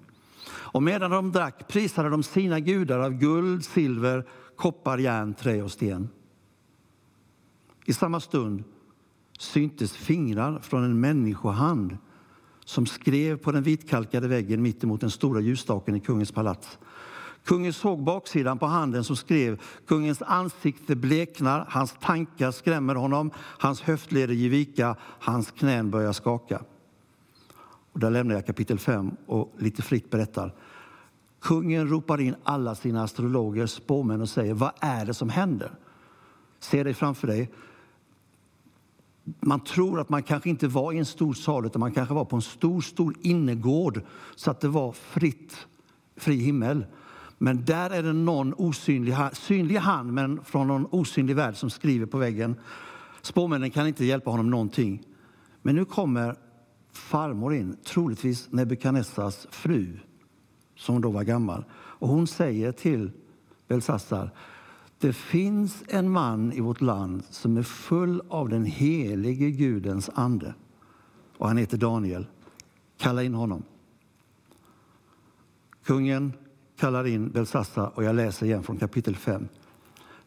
Och 0.73 0.83
medan 0.83 1.11
de 1.11 1.33
drack 1.33 1.69
prisade 1.69 2.09
de 2.09 2.23
sina 2.23 2.61
gudar 2.61 2.99
av 2.99 3.13
guld, 3.13 3.65
silver, 3.65 4.27
koppar, 4.57 4.99
järn, 4.99 5.35
trä 5.35 5.63
och 5.63 5.71
sten. 5.71 6.09
I 7.87 7.93
samma 7.93 8.21
stund 8.21 8.65
syntes 9.39 9.93
fingrar 9.93 10.59
från 10.59 10.85
en 10.85 11.01
människohand 11.01 11.99
som 12.65 12.87
skrev 12.87 13.37
på 13.37 13.53
den 13.53 13.63
vitkalkade 13.63 14.29
väggen 14.29 14.63
mittemot 14.63 15.01
den 15.01 15.11
stora 15.11 15.41
ljusstaken 15.41 15.97
i 15.97 16.01
kungens 16.01 16.33
palats. 16.33 16.79
Kungen 17.45 17.73
såg 17.73 18.05
baksidan 18.05 18.59
på 18.59 18.67
handen 18.67 19.05
som 19.05 19.17
skrev. 19.17 19.61
Kungens 19.87 20.23
ansikte 20.23 20.97
bleknar, 20.97 21.67
hans 21.69 21.95
tankar 22.01 22.51
skrämmer 22.51 22.95
honom, 22.95 23.31
hans 23.37 23.81
höftleder 23.81 24.35
ger 24.35 24.51
vika, 24.51 24.97
hans 25.01 25.51
knän 25.51 25.91
börjar 25.91 26.13
skaka. 26.13 26.63
Och 27.93 28.01
där 28.01 28.11
lämnar 28.11 28.35
jag 28.35 28.47
kapitel 28.47 28.79
5 28.79 29.11
och 29.27 29.55
lite 29.59 29.83
fritt 29.83 30.11
berättar. 30.11 30.55
Kungen 31.41 31.89
ropar 31.89 32.21
in 32.21 32.35
alla 32.43 32.75
sina 32.75 33.03
astrologer, 33.03 33.67
spåmän 33.67 34.21
och 34.21 34.29
säger 34.29 34.55
vad 34.55 34.73
är 34.81 35.07
det 35.07 35.15
som 35.15 35.29
händer? 35.29 35.71
Se 36.61 36.83
dig 36.83 36.95
framför 36.95 37.27
dig. 37.27 37.51
Man 39.41 39.61
tror 39.61 40.01
att 40.01 40.09
man 40.09 40.23
kanske 40.23 40.51
inte 40.51 40.69
var 40.69 40.93
i 40.93 40.99
en 40.99 41.07
stor 41.07 41.35
sal 41.35 41.67
utan 41.67 41.81
man 41.81 41.93
kanske 41.93 42.15
var 42.15 42.25
på 42.25 42.37
en 42.37 42.43
stor, 42.43 42.81
stor 42.81 43.15
innergård 43.21 44.03
så 44.37 44.51
att 44.51 44.61
det 44.61 44.69
var 44.69 44.93
fritt, 44.93 45.67
fri 46.17 46.37
himmel. 46.37 46.87
Men 47.39 47.65
där 47.65 47.91
är 47.91 48.03
det 48.03 48.13
någon 48.13 48.55
osynlig, 48.55 49.15
synlig 49.33 49.77
hand 49.77 50.13
men 50.13 50.45
från 50.45 50.69
någon 50.69 50.87
osynlig 50.91 51.37
värld 51.37 51.57
som 51.57 51.71
skriver 51.71 52.07
på 52.07 52.19
väggen. 52.19 52.57
Spåmännen 53.23 53.71
kan 53.71 53.87
inte 53.87 54.05
hjälpa 54.05 54.31
honom 54.31 54.51
någonting. 54.51 55.03
Men 55.63 55.75
nu 55.75 55.85
kommer 55.85 56.37
farmor 56.93 57.55
in, 57.55 57.77
troligtvis 57.85 58.53
Nebukadnessars 58.53 59.47
fru, 59.51 59.99
som 60.77 61.01
då 61.01 61.11
var 61.11 61.23
gammal. 61.23 61.65
Och 61.73 62.09
hon 62.09 62.27
säger 62.27 62.73
till 62.73 63.13
Belsassar, 63.69 64.31
det 64.99 65.13
finns 65.13 65.83
en 65.89 66.11
man 66.11 66.53
i 66.53 66.61
vårt 66.61 66.81
land 66.81 67.25
som 67.31 67.57
är 67.57 67.63
full 67.63 68.23
av 68.29 68.49
den 68.49 68.65
helige 68.65 69.51
Gudens 69.51 70.11
ande. 70.15 70.55
Och 71.39 71.49
han 71.49 71.57
heter 71.57 71.79
Daniel. 71.79 72.27
Kalla 72.99 73.23
in 73.23 73.35
honom. 73.35 73.63
Kungen 75.85 76.33
kallar 76.77 77.07
in 77.07 77.31
Belsassar 77.31 77.91
och 77.95 78.05
jag 78.05 78.17
läser 78.17 78.47
igen 78.47 78.63
från 78.63 78.77
kapitel 78.77 79.17
5. 79.17 79.49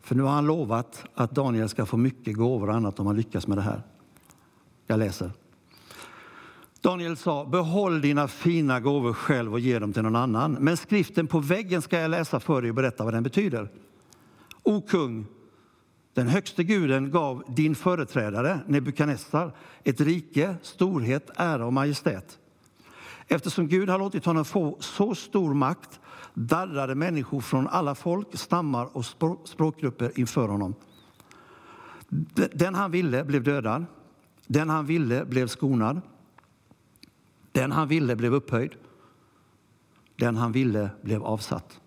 För 0.02 0.16
nu 0.16 0.24
har 0.24 0.32
han 0.32 0.46
lovat 0.46 1.06
att 1.14 1.32
Daniel 1.32 1.70
ska 1.70 1.86
få 1.86 1.98
mycket 1.98 2.36
gåvor 2.36 2.70
och 2.70 2.76
annat 2.76 3.00
om 3.00 3.08
han 3.08 3.16
lyckas 3.16 3.48
med 3.48 3.58
det 3.58 3.62
här. 3.62 3.82
Jag 4.88 5.00
läser. 5.00 5.32
Daniel 6.84 7.18
sa, 7.18 7.46
behåll 7.46 8.02
dina 8.02 8.28
fina 8.28 8.80
gåvor 8.80 9.14
själv 9.14 9.54
och 9.54 9.60
ge 9.60 9.80
dem 9.80 9.94
till 9.94 10.02
någon 10.02 10.16
annan. 10.16 10.52
Men 10.52 10.78
skriften 10.78 11.28
på 11.28 11.40
väggen 11.40 11.82
ska 11.82 12.00
jag 12.00 12.12
läsa 12.12 12.40
för 12.40 12.62
dig 12.62 12.72
och 12.72 12.76
berätta 12.76 13.04
vad 13.04 13.14
den 13.14 13.24
betyder. 13.24 13.70
O 14.64 14.82
kung, 14.82 15.26
den 16.14 16.28
högste 16.28 16.64
guden 16.64 17.12
gav 17.12 17.44
din 17.48 17.76
företrädare 17.76 18.60
Nebukadnessar 18.68 19.52
ett 19.84 20.02
rike, 20.02 20.56
storhet, 20.62 21.30
ära 21.36 21.66
och 21.66 21.74
majestät. 21.74 22.40
Eftersom 23.28 23.68
Gud 23.68 23.90
har 23.90 24.00
låtit 24.00 24.26
honom 24.26 24.46
få 24.46 24.78
så 24.80 25.16
stor 25.16 25.54
makt 25.54 26.00
darrade 26.34 26.96
människor 26.96 27.42
från 27.42 27.68
alla 27.68 27.96
folk, 27.96 28.28
stammar 28.34 28.98
och 28.98 29.06
språkgrupper 29.44 30.20
inför 30.20 30.48
honom. 30.48 30.76
Den 32.54 32.76
han 32.76 32.92
ville 32.92 33.24
blev 33.24 33.44
dödad, 33.44 33.86
den 34.48 34.70
han 34.70 34.86
ville 34.86 35.26
blev 35.26 35.48
skonad. 35.48 36.02
Den 37.54 37.72
han 37.72 37.88
ville 37.88 38.16
blev 38.16 38.34
upphöjd. 38.34 38.76
Den 40.16 40.36
han 40.36 40.52
ville 40.52 40.90
blev 41.02 41.24
avsatt. 41.24 41.80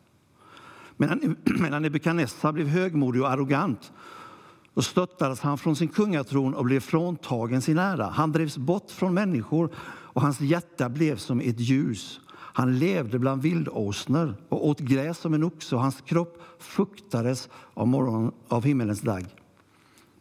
Medan 0.97 1.37
Nebukadnessar 1.83 2.53
blev 2.53 2.67
högmodig 2.69 3.23
och 3.23 3.31
arrogant 3.31 3.93
och 4.75 4.85
stöttades 4.85 5.41
han 5.41 5.59
från 5.59 5.77
sin 5.77 5.89
kungatron 5.89 6.55
och 6.55 6.65
blev 6.65 6.81
fråntagen 6.81 7.63
sin 7.63 7.79
ära. 7.79 8.07
Han 8.07 8.33
drevs 8.33 8.59
bort 8.59 8.91
från 8.91 9.15
människor 9.15 9.71
och 9.87 10.23
hans 10.23 10.41
hjärta 10.41 10.89
blev 10.89 11.17
som 11.17 11.41
ett 11.41 11.61
ljus. 11.61 12.21
Han 12.31 12.79
levde 12.79 13.19
bland 13.19 13.43
vildåsnor 13.43 14.35
och 14.49 14.69
åt 14.69 14.81
gräs 14.81 15.19
som 15.19 15.35
en 15.35 15.45
oxe 15.45 15.75
och 15.75 15.83
hans 15.83 16.01
kropp 16.01 16.43
fuktades 16.59 17.49
av, 17.75 17.89
morgon, 17.89 18.33
av 18.49 18.65
himmelens 18.65 19.01
dagg. 19.01 19.27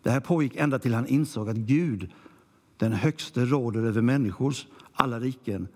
Det 0.04 0.12
här 0.12 0.20
pågick 0.20 0.56
ända 0.56 0.80
till 0.80 0.94
han 0.94 1.08
insåg 1.08 1.50
att 1.50 1.56
Gud, 1.56 2.12
den 2.78 2.94
högste, 2.94 3.46
råder 3.46 3.84
över 3.84 4.02
människors 4.02 4.68
alla 4.96 5.20
riken 5.20 5.68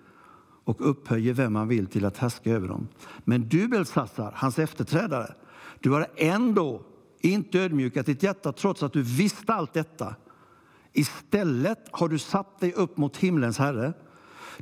och 0.64 0.90
upphöjer 0.90 1.34
vem 1.34 1.54
man 1.54 1.68
vill 1.68 1.88
till 1.88 2.06
att 2.06 2.18
härska 2.18 2.52
över 2.52 2.68
dem. 2.68 2.88
Men 3.24 3.50
du, 3.50 3.68
Belsassar, 3.68 4.34
hans 4.36 4.60
efterträdare, 4.60 5.34
du 5.80 5.90
har 5.90 6.08
ändå 6.16 6.82
inte 7.22 7.60
ödmjukat 7.60 8.06
ditt 8.06 8.24
hjärta 8.24 8.52
trots 8.52 8.84
att 8.84 8.94
du 8.94 9.02
visste 9.02 9.54
allt 9.54 9.74
detta. 9.74 10.16
Istället 10.94 11.80
har 11.92 12.10
du 12.10 12.20
satt 12.20 12.60
dig 12.60 12.74
upp 12.74 12.98
mot 12.98 13.18
himlens 13.18 13.58
Herre. 13.58 13.94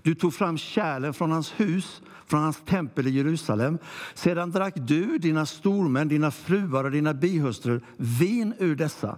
Du 0.01 0.15
tog 0.15 0.33
fram 0.33 0.57
kärlen 0.57 1.13
från 1.13 1.31
hans 1.31 1.51
hus, 1.51 2.01
från 2.25 2.43
hans 2.43 2.61
tempel 2.65 3.07
i 3.07 3.09
Jerusalem. 3.09 3.77
Sedan 4.13 4.51
drack 4.51 4.73
du, 4.77 5.17
dina 5.17 5.45
stormän, 5.45 6.07
dina 6.07 6.31
fruar 6.31 6.83
och 6.83 6.91
dina 6.91 7.13
bihustrur 7.13 7.85
vin 7.97 8.53
ur 8.59 8.75
dessa. 8.75 9.17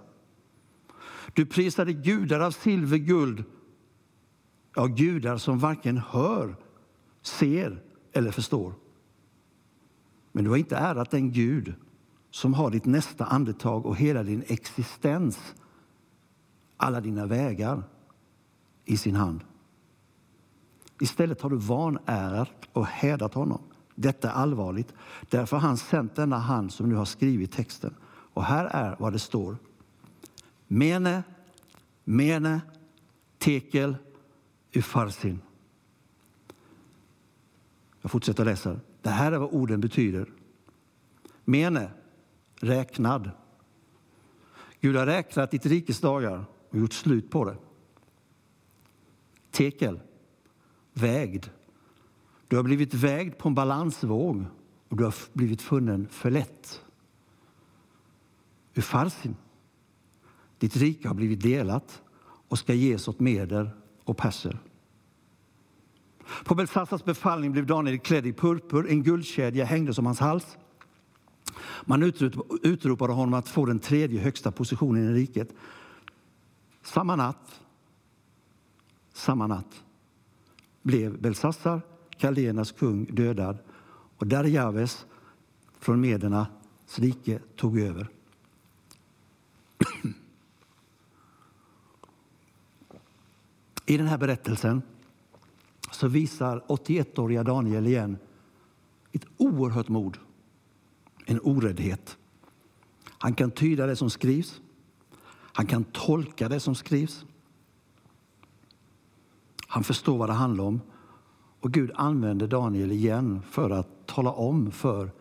Du 1.34 1.46
prisade 1.46 1.94
gudar 1.94 2.40
av 2.40 2.52
silver, 2.52 2.98
guld 2.98 3.44
Ja, 4.80 4.86
gudar 4.86 5.38
som 5.38 5.60
varken 5.60 5.98
hör, 5.98 6.56
ser 7.22 7.84
eller 8.12 8.32
förstår. 8.32 8.74
Men 10.32 10.44
du 10.44 10.50
har 10.50 10.58
inte 10.58 10.78
ärat 10.78 11.12
den 11.12 11.32
Gud 11.32 11.74
som 12.32 12.54
har 12.54 12.72
ditt 12.72 12.86
nästa 12.86 13.26
andetag 13.26 13.86
och 13.86 13.98
hela 13.98 14.24
din 14.24 14.44
existens, 14.48 15.56
alla 16.78 17.02
dina 17.02 17.26
vägar, 17.26 17.84
i 18.86 18.98
sin 18.98 19.16
hand. 19.16 19.44
Istället 21.02 21.42
har 21.42 21.50
du 21.50 21.58
vanärat 21.58 22.70
och 22.74 22.86
hädat 22.86 23.34
honom. 23.34 23.62
Detta 23.96 24.30
är 24.30 24.34
allvarligt. 24.34 24.94
Därför 25.30 25.58
har 25.58 25.68
han 25.68 25.78
sänt 25.78 26.16
denna 26.16 26.38
hand 26.38 26.74
som 26.74 26.90
nu 26.90 26.96
har 26.96 27.06
skrivit 27.06 27.52
texten. 27.52 27.94
Och 28.34 28.44
här 28.44 28.66
är 28.66 28.96
vad 29.00 29.14
det 29.14 29.20
står. 29.20 29.58
Mene, 30.68 31.24
mene, 32.04 32.62
tekel, 33.38 33.96
Ufarsin. 34.80 35.42
Jag 38.02 38.12
fortsätter 38.12 38.46
läsa. 38.46 38.80
Det 39.02 39.10
här 39.10 39.32
är 39.32 39.38
vad 39.38 39.54
orden 39.54 39.82
betyder. 39.82 40.32
Mene, 41.46 41.92
räknad. 42.56 43.32
Gud 44.82 44.96
har 44.96 45.06
räknat 45.06 45.52
ditt 45.52 45.66
rikes 45.66 46.00
dagar 46.00 46.46
och 46.70 46.78
gjort 46.78 46.94
slut 46.94 47.30
på 47.30 47.46
det. 47.46 47.58
Tekel, 49.52 50.00
vägd. 50.94 51.46
Du 52.48 52.56
har 52.56 52.64
blivit 52.64 52.94
vägd 52.94 53.38
på 53.38 53.48
en 53.48 53.56
balansvåg 53.56 54.46
och 54.90 54.98
du 54.98 55.04
har 55.04 55.16
blivit 55.34 55.62
funnen 55.62 56.08
för 56.10 56.32
lätt. 56.32 56.86
Ufarsin. 58.76 59.36
Ditt 60.58 60.76
rike 60.76 61.08
har 61.08 61.16
blivit 61.16 61.42
delat 61.42 62.02
och 62.22 62.60
ska 62.60 62.74
ges 62.74 63.08
åt 63.08 63.20
meder 63.20 63.76
och 64.04 64.18
perser. 64.18 64.60
På 66.44 66.56
Belsassars 66.56 67.04
befallning 67.04 67.52
blev 67.52 67.66
Daniel 67.66 68.00
klädd 68.00 68.26
i 68.26 68.34
purpur, 68.34 68.90
en 68.90 69.04
guldkedja 69.04 69.66
hängde 69.66 69.94
som 69.94 70.06
hans 70.06 70.20
hals. 70.20 70.58
Man 71.86 72.04
utropade 72.64 73.14
honom 73.14 73.34
att 73.34 73.48
få 73.48 73.66
den 73.66 73.80
tredje 73.80 74.20
högsta 74.20 74.52
positionen 74.52 75.10
i 75.10 75.14
riket. 75.14 75.54
Samma 76.82 77.16
natt, 77.16 77.62
samma 79.14 79.48
natt 79.48 79.84
blev 80.82 81.22
Belsassar, 81.22 81.82
Kaldenas 82.18 82.72
kung, 82.72 83.06
dödad 83.06 83.58
och 84.18 84.28
Darjaves 84.28 85.06
från 85.80 86.02
medernas 86.02 86.48
rike 86.96 87.40
tog 87.56 87.80
över. 87.80 88.10
I 93.86 93.98
den 93.98 94.08
här 94.08 94.18
berättelsen 94.18 94.82
så 96.00 96.08
visar 96.08 96.64
81-åriga 96.68 97.44
Daniel 97.44 97.88
igen 97.88 98.18
ett 99.12 99.26
oerhört 99.38 99.88
mod, 99.88 100.18
en 101.26 101.40
oräddhet. 101.44 102.18
Han 103.04 103.34
kan 103.34 103.52
tyda 103.52 103.86
det 103.86 103.96
som 103.96 104.10
skrivs, 104.10 104.62
han 105.54 105.66
kan 105.66 105.84
tolka 105.84 106.50
det 106.50 106.60
som 106.60 106.76
skrivs. 106.76 107.26
Han 109.68 109.84
förstår 109.84 110.18
vad 110.18 110.30
det 110.30 110.34
handlar 110.34 110.64
om. 110.64 110.82
Och 111.60 111.72
Gud 111.72 111.92
använder 111.96 112.48
Daniel 112.48 112.92
igen 112.92 113.42
för 113.50 113.70
att 113.70 114.08
tala 114.08 114.32
om 114.32 114.72
för 114.72 115.12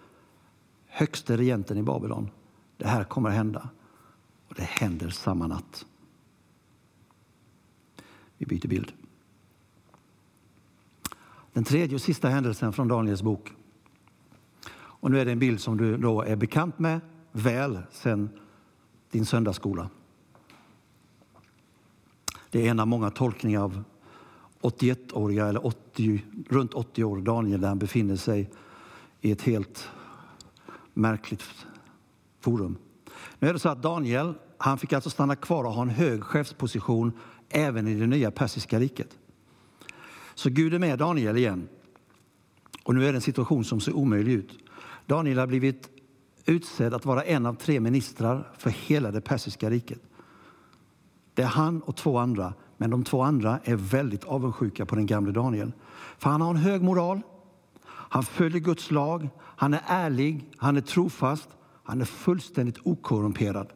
högste 0.87 1.37
regenten 1.37 1.79
i 1.79 1.83
Babylon. 1.83 2.31
Det 2.77 2.87
här 2.87 3.05
kommer 3.05 3.29
att 3.29 3.37
hända. 3.37 3.69
Och 4.49 4.55
det 4.55 4.63
händer 4.63 5.11
samma 5.11 5.47
natt. 5.47 5.87
Vi 8.37 8.47
byter 8.47 8.69
bild. 8.69 8.93
Den 11.59 11.65
tredje 11.65 11.95
och 11.95 12.01
sista 12.01 12.29
händelsen 12.29 12.73
från 12.73 12.89
Daniels 12.89 13.23
bok. 13.23 13.53
Och 14.71 15.11
nu 15.11 15.21
är 15.21 15.25
det 15.25 15.33
en 15.33 15.39
bild 15.39 15.61
som 15.61 15.77
du 15.77 15.97
då 15.97 16.23
är 16.23 16.37
bekant 16.37 16.79
med 16.79 17.01
väl 17.33 17.79
sedan 17.91 18.31
din 19.11 19.27
söndagsskola. 19.27 19.91
Det 22.51 22.67
är 22.67 22.71
en 22.71 22.81
av 22.81 22.87
många 22.87 23.11
tolkningar 23.11 23.61
av 23.61 23.85
81-åriga, 24.61 25.47
eller 25.47 25.67
80, 25.67 26.25
runt 26.49 26.75
80 26.75 27.05
år, 27.05 27.17
Daniel, 27.17 27.61
där 27.61 27.69
han 27.69 27.79
befinner 27.79 28.17
sig 28.17 28.51
i 29.21 29.31
ett 29.31 29.43
helt 29.43 29.89
märkligt 30.95 31.43
forum. 32.41 32.77
Nu 33.39 33.49
är 33.49 33.53
det 33.53 33.59
så 33.59 33.69
att 33.69 33.83
Daniel 33.83 34.35
han 34.59 34.79
fick 34.79 34.93
alltså 34.93 35.11
stanna 35.11 35.37
kvar 35.37 35.65
och 35.65 35.73
ha 35.73 35.83
en 35.83 35.91
hög 35.91 36.23
chefsposition 36.23 37.13
även 37.49 37.89
i 37.89 37.95
det 37.95 38.07
nya 38.07 38.31
persiska 38.31 38.81
riket. 38.81 39.19
Så 40.39 40.51
Gud 40.51 40.75
är 40.75 40.79
med 40.79 40.99
Daniel 40.99 41.37
igen. 41.37 41.69
Och 42.85 42.95
nu 42.95 43.07
är 43.07 43.13
det 43.13 43.19
en 43.19 43.23
situation 43.23 43.65
som 43.65 43.81
ser 43.81 43.97
omöjlig 43.97 44.33
ut. 44.33 44.59
Daniel 45.07 45.39
har 45.39 45.47
blivit 45.47 45.89
utsedd 46.47 46.95
att 46.95 47.05
vara 47.05 47.23
en 47.23 47.47
av 47.47 47.55
tre 47.55 47.81
ministrar 47.81 48.53
för 48.59 48.71
hela 48.71 49.11
det 49.11 49.21
persiska 49.21 49.71
riket. 49.71 50.01
Det 51.35 51.43
är 51.43 51.47
han 51.47 51.83
och 51.83 51.97
två 51.97 52.19
andra, 52.19 52.55
men 52.77 52.91
de 52.91 53.05
två 53.05 53.23
andra 53.23 53.61
är 53.65 53.77
väldigt 53.77 54.25
avundsjuka 54.25 54.87
på 54.87 54.95
den 54.95 55.07
gamle 55.07 55.33
Daniel. 55.33 55.73
För 56.19 56.31
han 56.31 56.41
har 56.41 56.51
en 56.51 56.57
hög 56.57 56.83
moral, 56.83 57.21
han 57.87 58.23
följer 58.23 58.61
Guds 58.61 58.91
lag, 58.91 59.29
han 59.41 59.75
är 59.75 59.83
ärlig, 59.87 60.51
han 60.57 60.77
är 60.77 60.81
trofast, 60.81 61.49
han 61.83 62.01
är 62.01 62.05
fullständigt 62.05 62.79
okorrumperad, 62.83 63.73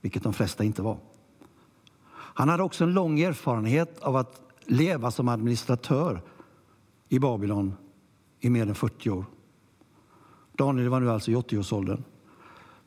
vilket 0.00 0.22
de 0.22 0.32
flesta 0.32 0.64
inte 0.64 0.82
var. 0.82 0.98
Han 2.12 2.48
hade 2.48 2.62
också 2.62 2.84
en 2.84 2.94
lång 2.94 3.20
erfarenhet 3.20 3.98
av 3.98 4.16
att 4.16 4.43
leva 4.66 5.10
som 5.10 5.28
administratör 5.28 6.22
i 7.08 7.18
Babylon 7.18 7.74
i 8.40 8.50
mer 8.50 8.62
än 8.62 8.74
40 8.74 9.10
år. 9.10 9.24
Daniel 10.52 10.88
var 10.88 11.00
nu 11.00 11.10
alltså 11.10 11.30
i 11.30 11.34
80-årsåldern. 11.34 12.04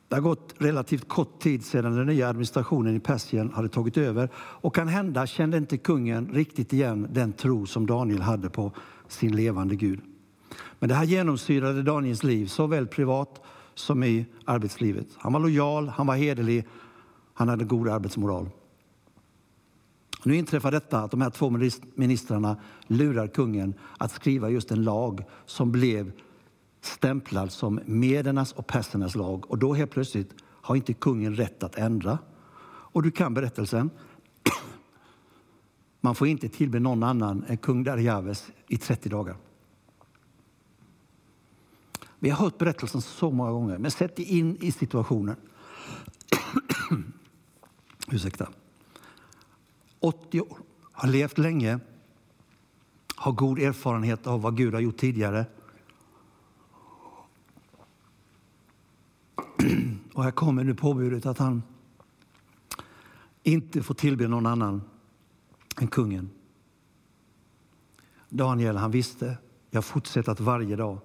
Det 0.08 0.14
har 0.14 0.22
gått 0.22 0.54
relativt 0.58 1.08
kort 1.08 1.40
tid 1.40 1.64
sedan 1.64 1.96
den 1.96 2.06
nya 2.06 2.28
administrationen 2.28 2.96
i 2.96 3.00
Persien 3.00 3.52
hade 3.52 3.68
tagit 3.68 3.96
över 3.96 4.28
och 4.36 4.74
kan 4.74 4.88
hända 4.88 5.26
kände 5.26 5.56
inte 5.56 5.76
kungen 5.76 6.28
riktigt 6.32 6.72
igen 6.72 7.08
den 7.10 7.32
tro 7.32 7.66
som 7.66 7.86
Daniel 7.86 8.20
hade 8.20 8.50
på 8.50 8.72
sin 9.08 9.36
levande 9.36 9.76
Gud. 9.76 10.00
Men 10.78 10.88
det 10.88 10.94
här 10.94 11.04
genomsyrade 11.04 11.82
Daniels 11.82 12.22
liv, 12.22 12.46
såväl 12.46 12.86
privat 12.86 13.42
som 13.74 14.04
i 14.04 14.26
arbetslivet. 14.44 15.06
Han 15.16 15.32
var 15.32 15.40
lojal, 15.40 15.88
han 15.88 16.06
var 16.06 16.16
hederlig, 16.16 16.66
han 17.34 17.48
hade 17.48 17.64
god 17.64 17.88
arbetsmoral. 17.88 18.48
Nu 20.22 20.36
inträffar 20.36 20.70
detta 20.70 21.00
att 21.00 21.10
de 21.10 21.20
här 21.20 21.30
två 21.30 21.50
ministrarna 21.94 22.56
lurar 22.86 23.28
kungen 23.28 23.74
att 23.98 24.12
skriva 24.12 24.50
just 24.50 24.70
en 24.70 24.84
lag 24.84 25.24
som 25.46 25.72
blev 25.72 26.12
stämplad 26.80 27.52
som 27.52 27.80
medernas 27.84 28.52
och 28.52 28.66
persernas 28.66 29.14
lag. 29.14 29.50
Och 29.50 29.58
då 29.58 29.74
helt 29.74 29.90
plötsligt 29.90 30.34
har 30.42 30.76
inte 30.76 30.94
kungen 30.94 31.36
rätt 31.36 31.62
att 31.62 31.76
ändra. 31.76 32.18
Och 32.66 33.02
du 33.02 33.10
kan 33.10 33.34
berättelsen. 33.34 33.90
Man 36.00 36.14
får 36.14 36.28
inte 36.28 36.48
tillbe 36.48 36.80
någon 36.80 37.02
annan 37.02 37.44
än 37.48 37.56
kung 37.56 37.84
Darjaves 37.84 38.50
i 38.68 38.78
30 38.78 39.08
dagar. 39.08 39.36
Vi 42.18 42.30
har 42.30 42.44
hört 42.44 42.58
berättelsen 42.58 43.02
så 43.02 43.30
många 43.30 43.50
gånger, 43.50 43.78
men 43.78 43.90
sätt 43.90 44.16
dig 44.16 44.38
in 44.38 44.56
i 44.60 44.72
situationen. 44.72 45.36
Ursäkta. 48.10 48.48
80 50.08 50.40
år, 50.40 50.58
har 50.92 51.08
levt 51.08 51.38
länge, 51.38 51.80
har 53.16 53.32
god 53.32 53.58
erfarenhet 53.58 54.26
av 54.26 54.42
vad 54.42 54.56
Gud 54.56 54.74
har 54.74 54.80
gjort 54.80 54.96
tidigare. 54.96 55.46
Och 60.14 60.24
här 60.24 60.30
kommer 60.30 60.64
nu 60.64 60.74
påbudet 60.74 61.26
att 61.26 61.38
han 61.38 61.62
inte 63.42 63.82
får 63.82 63.94
tillbe 63.94 64.28
någon 64.28 64.46
annan 64.46 64.82
än 65.80 65.88
kungen. 65.88 66.30
Daniel 68.28 68.76
han 68.76 68.90
visste, 68.90 69.38
jag 69.70 69.84
fortsätter 69.84 70.32
att 70.32 70.40
varje 70.40 70.76
dag 70.76 70.98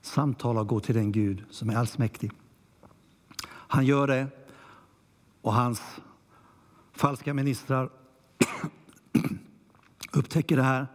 samtala 0.00 0.60
och 0.60 0.68
gå 0.68 0.80
till 0.80 0.94
den 0.94 1.12
Gud 1.12 1.44
som 1.50 1.70
är 1.70 1.76
allsmäktig. 1.76 2.32
Han 3.50 3.86
gör 3.86 4.06
det 4.06 4.26
och 5.42 5.54
hans 5.54 5.82
falska 6.92 7.34
ministrar 7.34 7.90
upptäcker 10.18 10.56
det 10.56 10.62
här. 10.62 10.86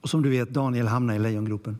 Och 0.00 0.10
som 0.10 0.22
du 0.22 0.30
vet, 0.30 0.50
Daniel 0.50 0.86
hamnar 0.86 1.14
i 1.14 1.18
lejongropen. 1.18 1.78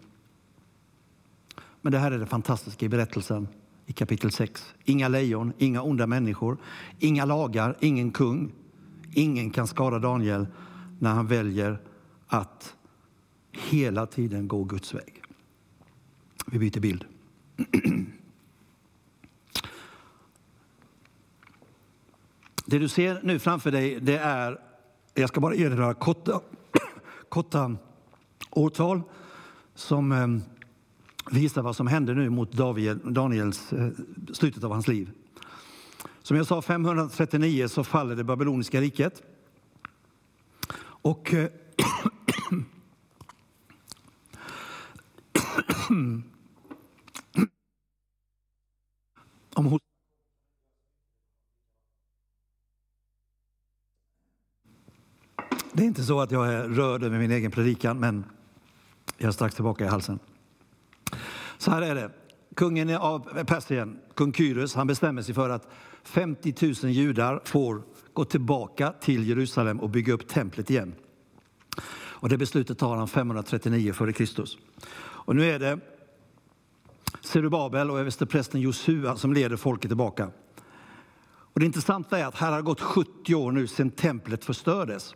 Men 1.81 1.93
det 1.93 1.99
här 1.99 2.13
är 2.13 2.19
det 2.19 2.27
fantastiska 2.27 2.87
i 2.87 2.89
berättelsen 2.89 3.49
i 3.87 3.93
kapitel 3.93 4.33
6. 4.33 4.75
Inga 4.85 5.09
lejon, 5.09 5.53
inga 5.59 5.83
onda 5.83 6.07
människor, 6.07 6.57
inga 6.99 7.25
lagar, 7.25 7.77
ingen 7.81 8.11
kung. 8.11 8.53
Ingen 9.15 9.51
kan 9.51 9.67
skada 9.67 9.99
Daniel 9.99 10.47
när 10.99 11.11
han 11.11 11.27
väljer 11.27 11.81
att 12.27 12.77
hela 13.53 14.07
tiden 14.07 14.49
gå 14.49 14.65
Guds 14.65 14.95
väg. 14.95 15.23
Vi 16.47 16.59
byter 16.59 16.81
bild. 16.81 17.05
Det 22.67 22.79
du 22.79 22.89
ser 22.89 23.21
nu 23.23 23.39
framför 23.39 23.71
dig 23.71 24.01
det 24.01 24.19
är, 24.19 24.59
jag 25.15 25.29
ska 25.29 25.41
bara 25.41 25.55
erinra 25.55 25.77
några 25.77 25.95
korta, 25.95 26.41
korta 27.29 27.77
årtal 28.51 29.03
som 29.75 30.13
eh, 30.13 30.29
visar 31.31 31.63
vad 31.63 31.77
som 31.77 31.87
hände 31.87 32.15
nu 32.15 32.31
mot 32.31 32.53
Daniels, 33.05 33.73
eh, 33.73 33.89
slutet 34.33 34.65
av 34.65 34.73
hans 34.73 34.89
liv. 34.89 35.11
Som 36.23 36.37
jag 36.37 36.47
sa, 36.47 36.63
539 36.63 37.69
så 37.69 37.85
faller 37.85 38.17
det 38.17 38.25
babyloniska 38.25 38.81
riket. 38.81 39.23
Och 40.85 41.35
eh, 41.35 41.49
om 49.55 49.79
Det 55.75 55.83
är 55.83 55.87
inte 55.87 56.03
så 56.03 56.21
att 56.21 56.31
jag 56.31 56.53
är 56.53 56.69
rörd 56.69 57.03
över 57.03 57.19
min 57.19 57.31
egen 57.31 57.51
predikan, 57.51 58.01
men 58.01 58.25
jag 59.19 59.29
är 59.29 59.33
strax 59.33 59.55
tillbaka 59.55 59.85
i 59.85 59.89
halsen. 59.89 60.19
Så 61.59 61.71
här 61.71 61.83
är 61.83 61.95
det. 61.95 62.11
Kungen 62.55 62.97
av 62.97 63.39
eh, 63.39 63.45
Persien, 63.45 63.99
kung 64.15 64.33
Kyrus, 64.33 64.75
han 64.75 64.87
bestämmer 64.87 65.23
sig 65.23 65.35
för 65.35 65.51
att 65.51 65.69
50 66.03 66.55
000 66.85 66.93
judar 66.93 67.41
får 67.45 67.83
gå 68.13 68.25
tillbaka 68.25 68.93
till 69.01 69.29
Jerusalem 69.29 69.81
och 69.81 69.91
bygga 69.91 70.13
upp 70.13 70.29
templet 70.29 70.71
igen. 70.71 70.95
Och 71.95 72.29
det 72.29 72.39
beslutet 72.39 72.79
tar 72.79 72.97
han 72.97 73.09
539 73.09 73.91
f.Kr. 73.91 74.45
Och 75.01 75.37
nu 75.37 75.51
är 75.51 75.59
det 75.59 75.79
Zerubabel 77.21 77.91
och 77.91 78.01
översteprästen 78.01 78.61
Josua 78.61 79.17
som 79.17 79.33
leder 79.33 79.57
folket 79.57 79.91
tillbaka. 79.91 80.31
Och 81.25 81.61
det 81.61 81.67
intressanta 81.67 82.19
är 82.19 82.27
att 82.27 82.35
här 82.35 82.53
har 82.53 82.63
gått 82.63 82.81
70 82.81 83.35
år 83.35 83.53
nu 83.53 83.67
sedan 83.67 83.91
templet 83.91 84.45
förstördes. 84.45 85.15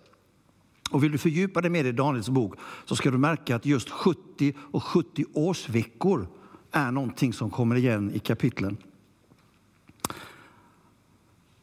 Och 0.91 1.05
vill 1.05 1.13
du 1.13 1.19
fördjupa 1.19 1.61
dig 1.61 1.71
mer 1.71 1.85
i 1.85 1.93
Daniels 1.93 2.29
bok 2.29 2.55
så 2.85 2.97
ska 2.97 3.11
du 3.11 3.19
märka 3.19 3.57
att 3.57 3.67
just 3.67 3.91
70 3.91 4.55
och 4.59 4.85
70 4.85 5.25
årsveckor 5.33 6.29
är 6.71 6.91
någonting 6.91 7.33
som 7.33 7.51
kommer 7.51 7.77
igen 7.77 8.11
i 8.15 8.19
kapitlen. 8.19 8.77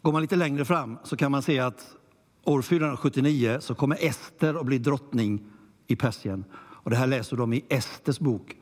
Går 0.02 0.12
man 0.12 0.22
lite 0.22 0.36
längre 0.36 0.66
fram 0.66 0.98
så 1.04 1.18
kan 1.18 1.32
man 1.32 1.42
se 1.42 1.60
att 1.60 1.96
år 2.44 2.62
479 2.62 3.58
så 3.62 3.76
kommer 3.76 3.98
Ester 4.06 4.54
att 4.54 4.66
bli 4.66 4.78
drottning 4.78 5.44
i 5.88 5.96
Persien. 5.96 6.46
Och 6.56 6.90
det 6.90 6.96
här 6.96 7.08
läser 7.08 7.38
de 7.38 7.54
i 7.54 7.66
Esters 7.70 8.20
bok. 8.20 8.58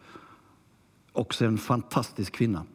Också 1.11 1.45
en 1.45 1.57
fantastisk 1.57 2.33
kvinna. 2.33 2.65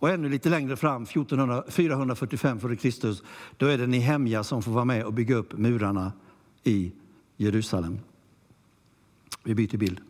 Och 0.00 0.10
ännu 0.10 0.28
lite 0.28 0.48
längre 0.48 0.76
fram, 0.76 1.02
1400, 1.02 1.64
445 1.68 2.56
f.Kr., 2.56 3.14
då 3.56 3.66
är 3.66 3.78
det 3.78 3.86
Nehemja 3.86 4.44
som 4.44 4.62
får 4.62 4.72
vara 4.72 4.84
med 4.84 5.04
och 5.04 5.12
bygga 5.12 5.36
upp 5.36 5.58
murarna 5.58 6.12
i 6.64 6.92
Jerusalem. 7.36 7.98
Vi 9.44 9.54
byter 9.54 9.76
bild. 9.76 10.00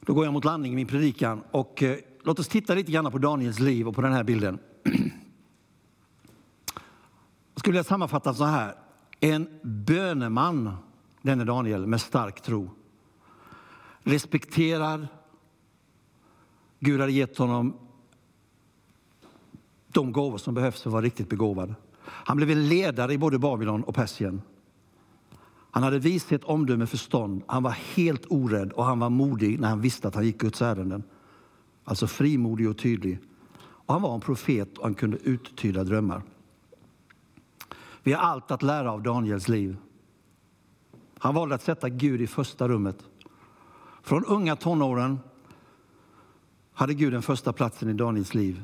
Då 0.00 0.14
går 0.14 0.24
jag 0.24 0.32
mot 0.32 0.44
landning 0.44 0.72
i 0.72 0.76
min 0.76 0.86
predikan 0.86 1.42
och 1.50 1.82
eh, 1.82 1.98
låt 2.22 2.38
oss 2.38 2.48
titta 2.48 2.74
lite 2.74 2.92
grann 2.92 3.12
på 3.12 3.18
Daniels 3.18 3.58
liv 3.58 3.88
och 3.88 3.94
på 3.94 4.00
den 4.00 4.12
här 4.12 4.24
bilden. 4.24 4.58
Jag 7.54 7.58
skulle 7.58 7.76
jag 7.76 7.86
sammanfatta 7.86 8.34
så 8.34 8.44
här. 8.44 8.74
En 9.20 9.48
böneman, 9.62 10.76
denne 11.22 11.44
Daniel, 11.44 11.86
med 11.86 12.00
stark 12.00 12.40
tro. 12.40 12.70
Respekterad. 14.02 15.06
Gud 16.80 17.00
hade 17.00 17.12
gett 17.12 17.38
honom 17.38 17.76
de 19.88 20.12
gåvor 20.12 20.38
som 20.38 20.54
behövs 20.54 20.82
för 20.82 20.90
att 20.90 20.92
vara 20.92 21.04
riktigt 21.04 21.28
begåvad. 21.28 21.74
Han 22.14 22.36
blev 22.36 22.50
en 22.50 22.68
ledare 22.68 23.12
i 23.12 23.18
både 23.18 23.38
Babylon 23.38 23.84
och 23.84 23.94
Persien. 23.94 24.42
Han 25.70 25.82
hade 25.82 25.98
vishet, 25.98 26.44
omdöme, 26.44 26.86
förstånd. 26.86 27.42
Han 27.46 27.62
var 27.62 27.70
helt 27.70 28.26
orädd 28.28 28.72
och 28.72 28.84
han 28.84 28.98
var 28.98 29.10
modig 29.10 29.60
när 29.60 29.68
han 29.68 29.80
visste 29.80 30.08
att 30.08 30.14
han 30.14 30.24
gick 30.24 30.38
Guds 30.38 30.62
ärenden. 30.62 31.02
Alltså 31.84 32.06
frimodig 32.06 32.68
och 32.68 32.78
tydlig. 32.78 33.18
Och 33.60 33.94
han 33.94 34.02
var 34.02 34.14
en 34.14 34.20
profet 34.20 34.78
och 34.78 34.84
han 34.84 34.94
kunde 34.94 35.16
uttyda 35.16 35.84
drömmar. 35.84 36.22
Vi 38.02 38.12
har 38.12 38.20
allt 38.20 38.50
att 38.50 38.62
lära 38.62 38.92
av 38.92 39.02
Daniels 39.02 39.48
liv. 39.48 39.76
Han 41.18 41.34
valde 41.34 41.54
att 41.54 41.62
sätta 41.62 41.88
Gud 41.88 42.20
i 42.20 42.26
första 42.26 42.68
rummet. 42.68 42.98
Från 44.02 44.24
unga 44.24 44.56
tonåren 44.56 45.18
hade 46.72 46.94
Gud 46.94 47.12
den 47.12 47.22
första 47.22 47.52
platsen 47.52 47.90
i 47.90 47.92
Daniels 47.92 48.34
liv. 48.34 48.62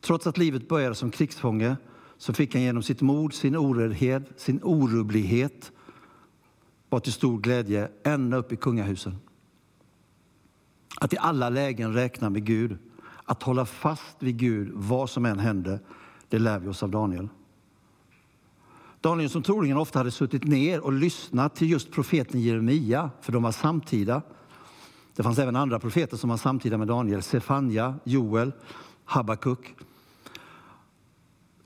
Trots 0.00 0.26
att 0.26 0.38
livet 0.38 0.68
började 0.68 0.94
som 0.94 1.10
krigsfånge 1.10 1.76
så 2.22 2.32
fick 2.32 2.54
han 2.54 2.62
genom 2.62 2.82
sitt 2.82 3.00
mod, 3.00 3.34
sin 3.34 3.56
oräddhet, 3.56 4.22
sin 4.36 4.60
orubblighet 4.62 5.72
var 6.88 7.00
till 7.00 7.12
stor 7.12 7.38
glädje 7.38 7.88
ända 8.04 8.36
upp 8.36 8.52
i 8.52 8.56
kungahusen. 8.56 9.16
Att 11.00 11.12
i 11.12 11.16
alla 11.18 11.48
lägen 11.48 11.94
räkna 11.94 12.30
med 12.30 12.44
Gud, 12.44 12.78
att 13.24 13.42
hålla 13.42 13.66
fast 13.66 14.16
vid 14.18 14.36
Gud 14.36 14.70
vad 14.74 15.10
som 15.10 15.26
än 15.26 15.38
hände, 15.38 15.80
det 16.28 16.38
lär 16.38 16.58
vi 16.58 16.68
oss 16.68 16.82
av 16.82 16.90
Daniel. 16.90 17.28
Daniel 19.00 19.30
som 19.30 19.42
troligen 19.42 19.76
ofta 19.76 19.98
hade 19.98 20.10
suttit 20.10 20.44
ner 20.44 20.80
och 20.80 20.92
lyssnat 20.92 21.54
till 21.54 21.70
just 21.70 21.90
profeten 21.90 22.40
Jeremia, 22.40 23.10
för 23.20 23.32
de 23.32 23.42
var 23.42 23.52
samtida. 23.52 24.22
Det 25.16 25.22
fanns 25.22 25.38
även 25.38 25.56
andra 25.56 25.78
profeter 25.78 26.16
som 26.16 26.30
var 26.30 26.36
samtida 26.36 26.78
med 26.78 26.88
Daniel, 26.88 27.22
Sefania, 27.22 27.94
Joel, 28.04 28.52
Habakuk. 29.04 29.74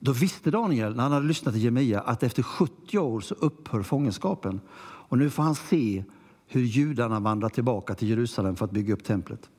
Då 0.06 0.12
visste 0.12 0.50
Daniel, 0.50 0.96
när 0.96 1.02
han 1.02 1.12
hade 1.12 1.26
lyssnat 1.26 1.54
till 1.54 1.62
Jeremia, 1.62 2.00
att 2.00 2.22
efter 2.22 2.42
70 2.42 2.98
år 2.98 3.20
så 3.20 3.34
upphör 3.34 3.82
fångenskapen. 3.82 4.60
Och 4.78 5.18
nu 5.18 5.30
får 5.30 5.42
han 5.42 5.54
se 5.54 6.04
hur 6.46 6.62
judarna 6.62 7.20
vandrar 7.20 7.48
tillbaka 7.48 7.94
till 7.94 8.08
Jerusalem 8.08 8.56
för 8.56 8.64
att 8.64 8.70
bygga 8.70 8.94
upp 8.94 9.04
templet. 9.04 9.50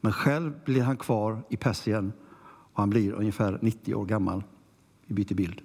Men 0.00 0.12
själv 0.12 0.52
blir 0.64 0.82
han 0.82 0.96
kvar 0.96 1.42
i 1.48 1.56
Persien 1.56 2.12
och 2.72 2.80
han 2.80 2.90
blir 2.90 3.12
ungefär 3.12 3.58
90 3.62 3.94
år 3.94 4.06
gammal. 4.06 4.44
Vi 5.06 5.14
byter 5.14 5.34
bild. 5.34 5.60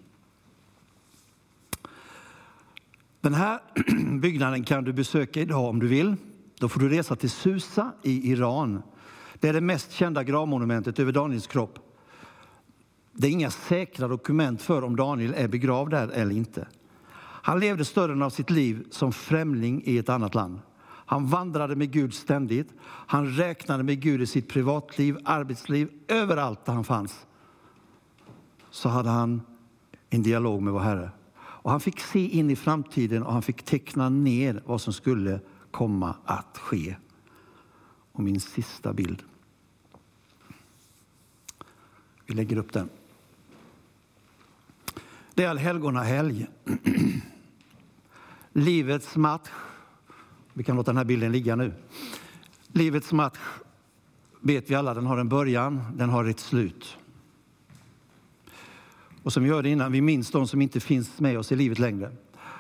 Den 3.22 3.34
här 3.34 3.60
byggnaden 4.20 4.64
kan 4.64 4.84
du 4.84 4.94
besöka 4.94 5.42
idag 5.42 5.70
om 5.70 5.80
du 5.80 5.88
vill. 5.88 6.16
Då 6.60 6.70
får 6.70 6.80
du 6.80 6.90
resa 6.90 7.16
till 7.16 7.32
Susa 7.32 7.92
i 8.02 8.32
Iran. 8.32 8.82
Det 9.40 9.50
är 9.50 9.54
det 9.54 9.62
mest 9.62 9.92
kända 9.92 10.24
gravmonumentet 10.24 11.00
över 11.00 11.12
Daniels 11.12 11.48
kropp. 11.48 11.83
Det 13.14 13.28
är 13.28 13.32
inga 13.32 13.52
säkra 13.52 14.08
dokument 14.08 14.62
för 14.62 14.84
om 14.84 14.96
Daniel 14.96 15.34
är 15.34 15.48
begravd 15.48 15.92
där 15.92 16.08
eller 16.08 16.36
inte. 16.36 16.68
Han 17.46 17.60
levde 17.60 17.86
större 17.86 18.08
delen 18.08 18.22
av 18.22 18.30
sitt 18.30 18.50
liv 18.50 18.88
som 18.90 19.14
främling 19.14 19.82
i 19.86 19.98
ett 19.98 20.10
annat 20.10 20.36
land. 20.36 20.60
Han 21.06 21.28
vandrade 21.28 21.76
med 21.76 21.92
Gud 21.92 22.14
ständigt. 22.14 22.74
Han 22.86 23.30
räknade 23.30 23.84
med 23.84 24.02
Gud 24.02 24.22
i 24.22 24.26
sitt 24.26 24.50
privatliv, 24.50 25.18
arbetsliv, 25.26 25.90
överallt 26.08 26.66
där 26.66 26.74
han 26.74 26.84
fanns. 26.84 27.26
Så 28.70 28.90
hade 28.90 29.10
han 29.10 29.42
en 30.10 30.24
dialog 30.24 30.62
med 30.62 30.74
vår 30.74 30.80
Herre. 30.80 31.12
Och 31.36 31.72
han 31.72 31.80
fick 31.80 32.00
se 32.00 32.28
in 32.28 32.50
i 32.50 32.56
framtiden 32.56 33.24
och 33.24 33.34
han 33.34 33.42
fick 33.42 33.64
teckna 33.64 34.10
ner 34.10 34.64
vad 34.66 34.82
som 34.82 34.94
skulle 34.94 35.40
komma 35.72 36.16
att 36.26 36.58
ske. 36.58 36.96
Och 38.12 38.24
min 38.24 38.40
sista 38.40 38.94
bild. 38.94 39.24
Vi 42.26 42.34
lägger 42.34 42.58
upp 42.58 42.74
den. 42.74 42.90
Det 45.36 45.44
är 45.44 45.50
allhelgonahelg. 45.50 46.48
Livets 48.54 49.16
match. 49.16 49.50
Vi 50.54 50.64
kan 50.64 50.76
låta 50.76 50.92
den 50.92 50.98
här 50.98 51.06
bilden 51.06 51.32
ligga 51.32 51.56
nu. 51.56 51.74
Livets 52.68 53.12
match 53.12 53.40
vet 54.42 54.70
vi 54.70 54.76
alla, 54.76 54.94
den 54.94 55.06
har 55.06 55.18
en 55.18 55.30
början, 55.30 55.84
den 55.96 56.10
har 56.10 56.26
ett 56.26 56.40
slut. 56.40 56.98
Och 59.24 59.34
som 59.34 59.44
vi 59.44 59.50
hörde 59.50 59.70
innan, 59.70 59.92
vi 59.92 60.02
minns 60.02 60.32
de 60.32 60.48
som 60.48 60.62
inte 60.62 60.80
finns 60.80 61.20
med 61.20 61.40
oss 61.40 61.52
i 61.52 61.56
livet 61.56 61.80
längre. 61.80 62.12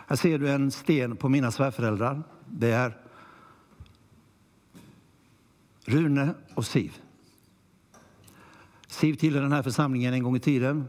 Här 0.07 0.15
ser 0.15 0.39
du 0.39 0.49
en 0.49 0.71
sten 0.71 1.15
på 1.15 1.29
mina 1.29 1.51
svärföräldrar. 1.51 2.23
Det 2.49 2.71
är 2.71 2.97
Rune 5.85 6.33
och 6.55 6.65
Siv. 6.65 6.97
Siv 8.87 9.15
tillhörde 9.15 9.45
den 9.45 9.51
här 9.51 9.63
församlingen 9.63 10.13
en 10.13 10.23
gång 10.23 10.35
i 10.35 10.39
tiden, 10.39 10.87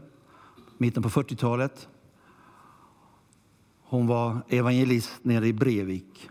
mitten 0.77 1.03
på 1.03 1.09
40-talet. 1.09 1.87
Hon 3.83 4.07
var 4.07 4.41
evangelist 4.47 5.19
nere 5.21 5.47
i 5.47 5.53
Brevik. 5.53 6.29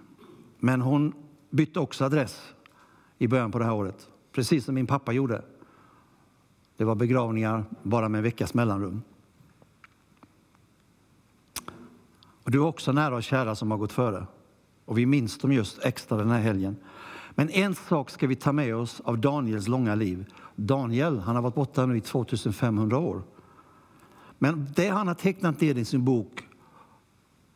Men 0.59 0.81
hon 0.81 1.13
bytte 1.51 1.81
också 1.81 2.05
adress 2.05 2.55
i 3.19 3.29
början 3.29 3.53
på 3.53 3.59
det 3.59 3.65
här 3.65 3.75
året, 3.75 4.09
precis 4.33 4.65
som 4.65 4.75
min 4.75 4.87
pappa 4.87 5.13
gjorde. 5.13 5.45
Det 6.77 6.85
var 6.85 6.95
begravningar 6.95 7.65
bara 7.83 8.09
med 8.09 8.19
en 8.19 8.25
veckas 8.25 8.55
mellanrum. 8.55 9.03
Och 12.45 12.51
du 12.51 12.59
är 12.59 12.65
också 12.65 12.93
nära 12.93 13.17
och 13.17 13.23
kära 13.23 13.55
som 13.55 13.71
har 13.71 13.79
gått 13.79 13.93
före. 13.93 14.27
Och 14.85 14.99
vi 14.99 15.07
minns 15.07 15.39
dem 15.39 15.53
just 15.53 15.85
extra 15.85 16.19
den 16.19 16.31
här 16.31 16.41
helgen. 16.41 16.77
Men 17.31 17.51
en 17.51 17.75
sak 17.75 18.11
ska 18.11 18.27
vi 18.27 18.37
ta 18.37 18.53
med 18.53 18.77
oss 18.77 19.01
av 19.05 19.19
Daniels 19.19 19.69
långa 19.69 19.95
liv. 19.95 20.33
Daniel 20.57 21.19
han 21.19 21.35
har 21.35 21.43
varit 21.43 21.55
borta 21.55 21.87
nu 21.87 21.97
i 21.97 22.01
2500 22.01 22.99
år. 22.99 23.23
Men 24.45 24.69
det 24.75 24.89
han 24.89 25.09
har 25.09 25.15
tecknat 25.15 25.61
ner 25.61 25.75
i 25.75 25.85
sin 25.85 26.05
bok 26.05 26.49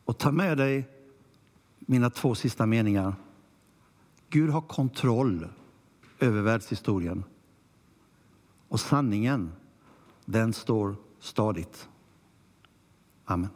och 0.05 0.17
ta 0.17 0.31
med 0.31 0.57
dig 0.57 0.87
mina 1.79 2.09
två 2.09 2.35
sista 2.35 2.65
meningar. 2.65 3.15
Gud 4.29 4.49
har 4.49 4.61
kontroll 4.61 5.47
över 6.19 6.41
världshistorien. 6.41 7.23
Och 8.67 8.79
sanningen, 8.79 9.51
den 10.25 10.53
står 10.53 10.95
stadigt. 11.19 11.89
Amen. 13.25 13.49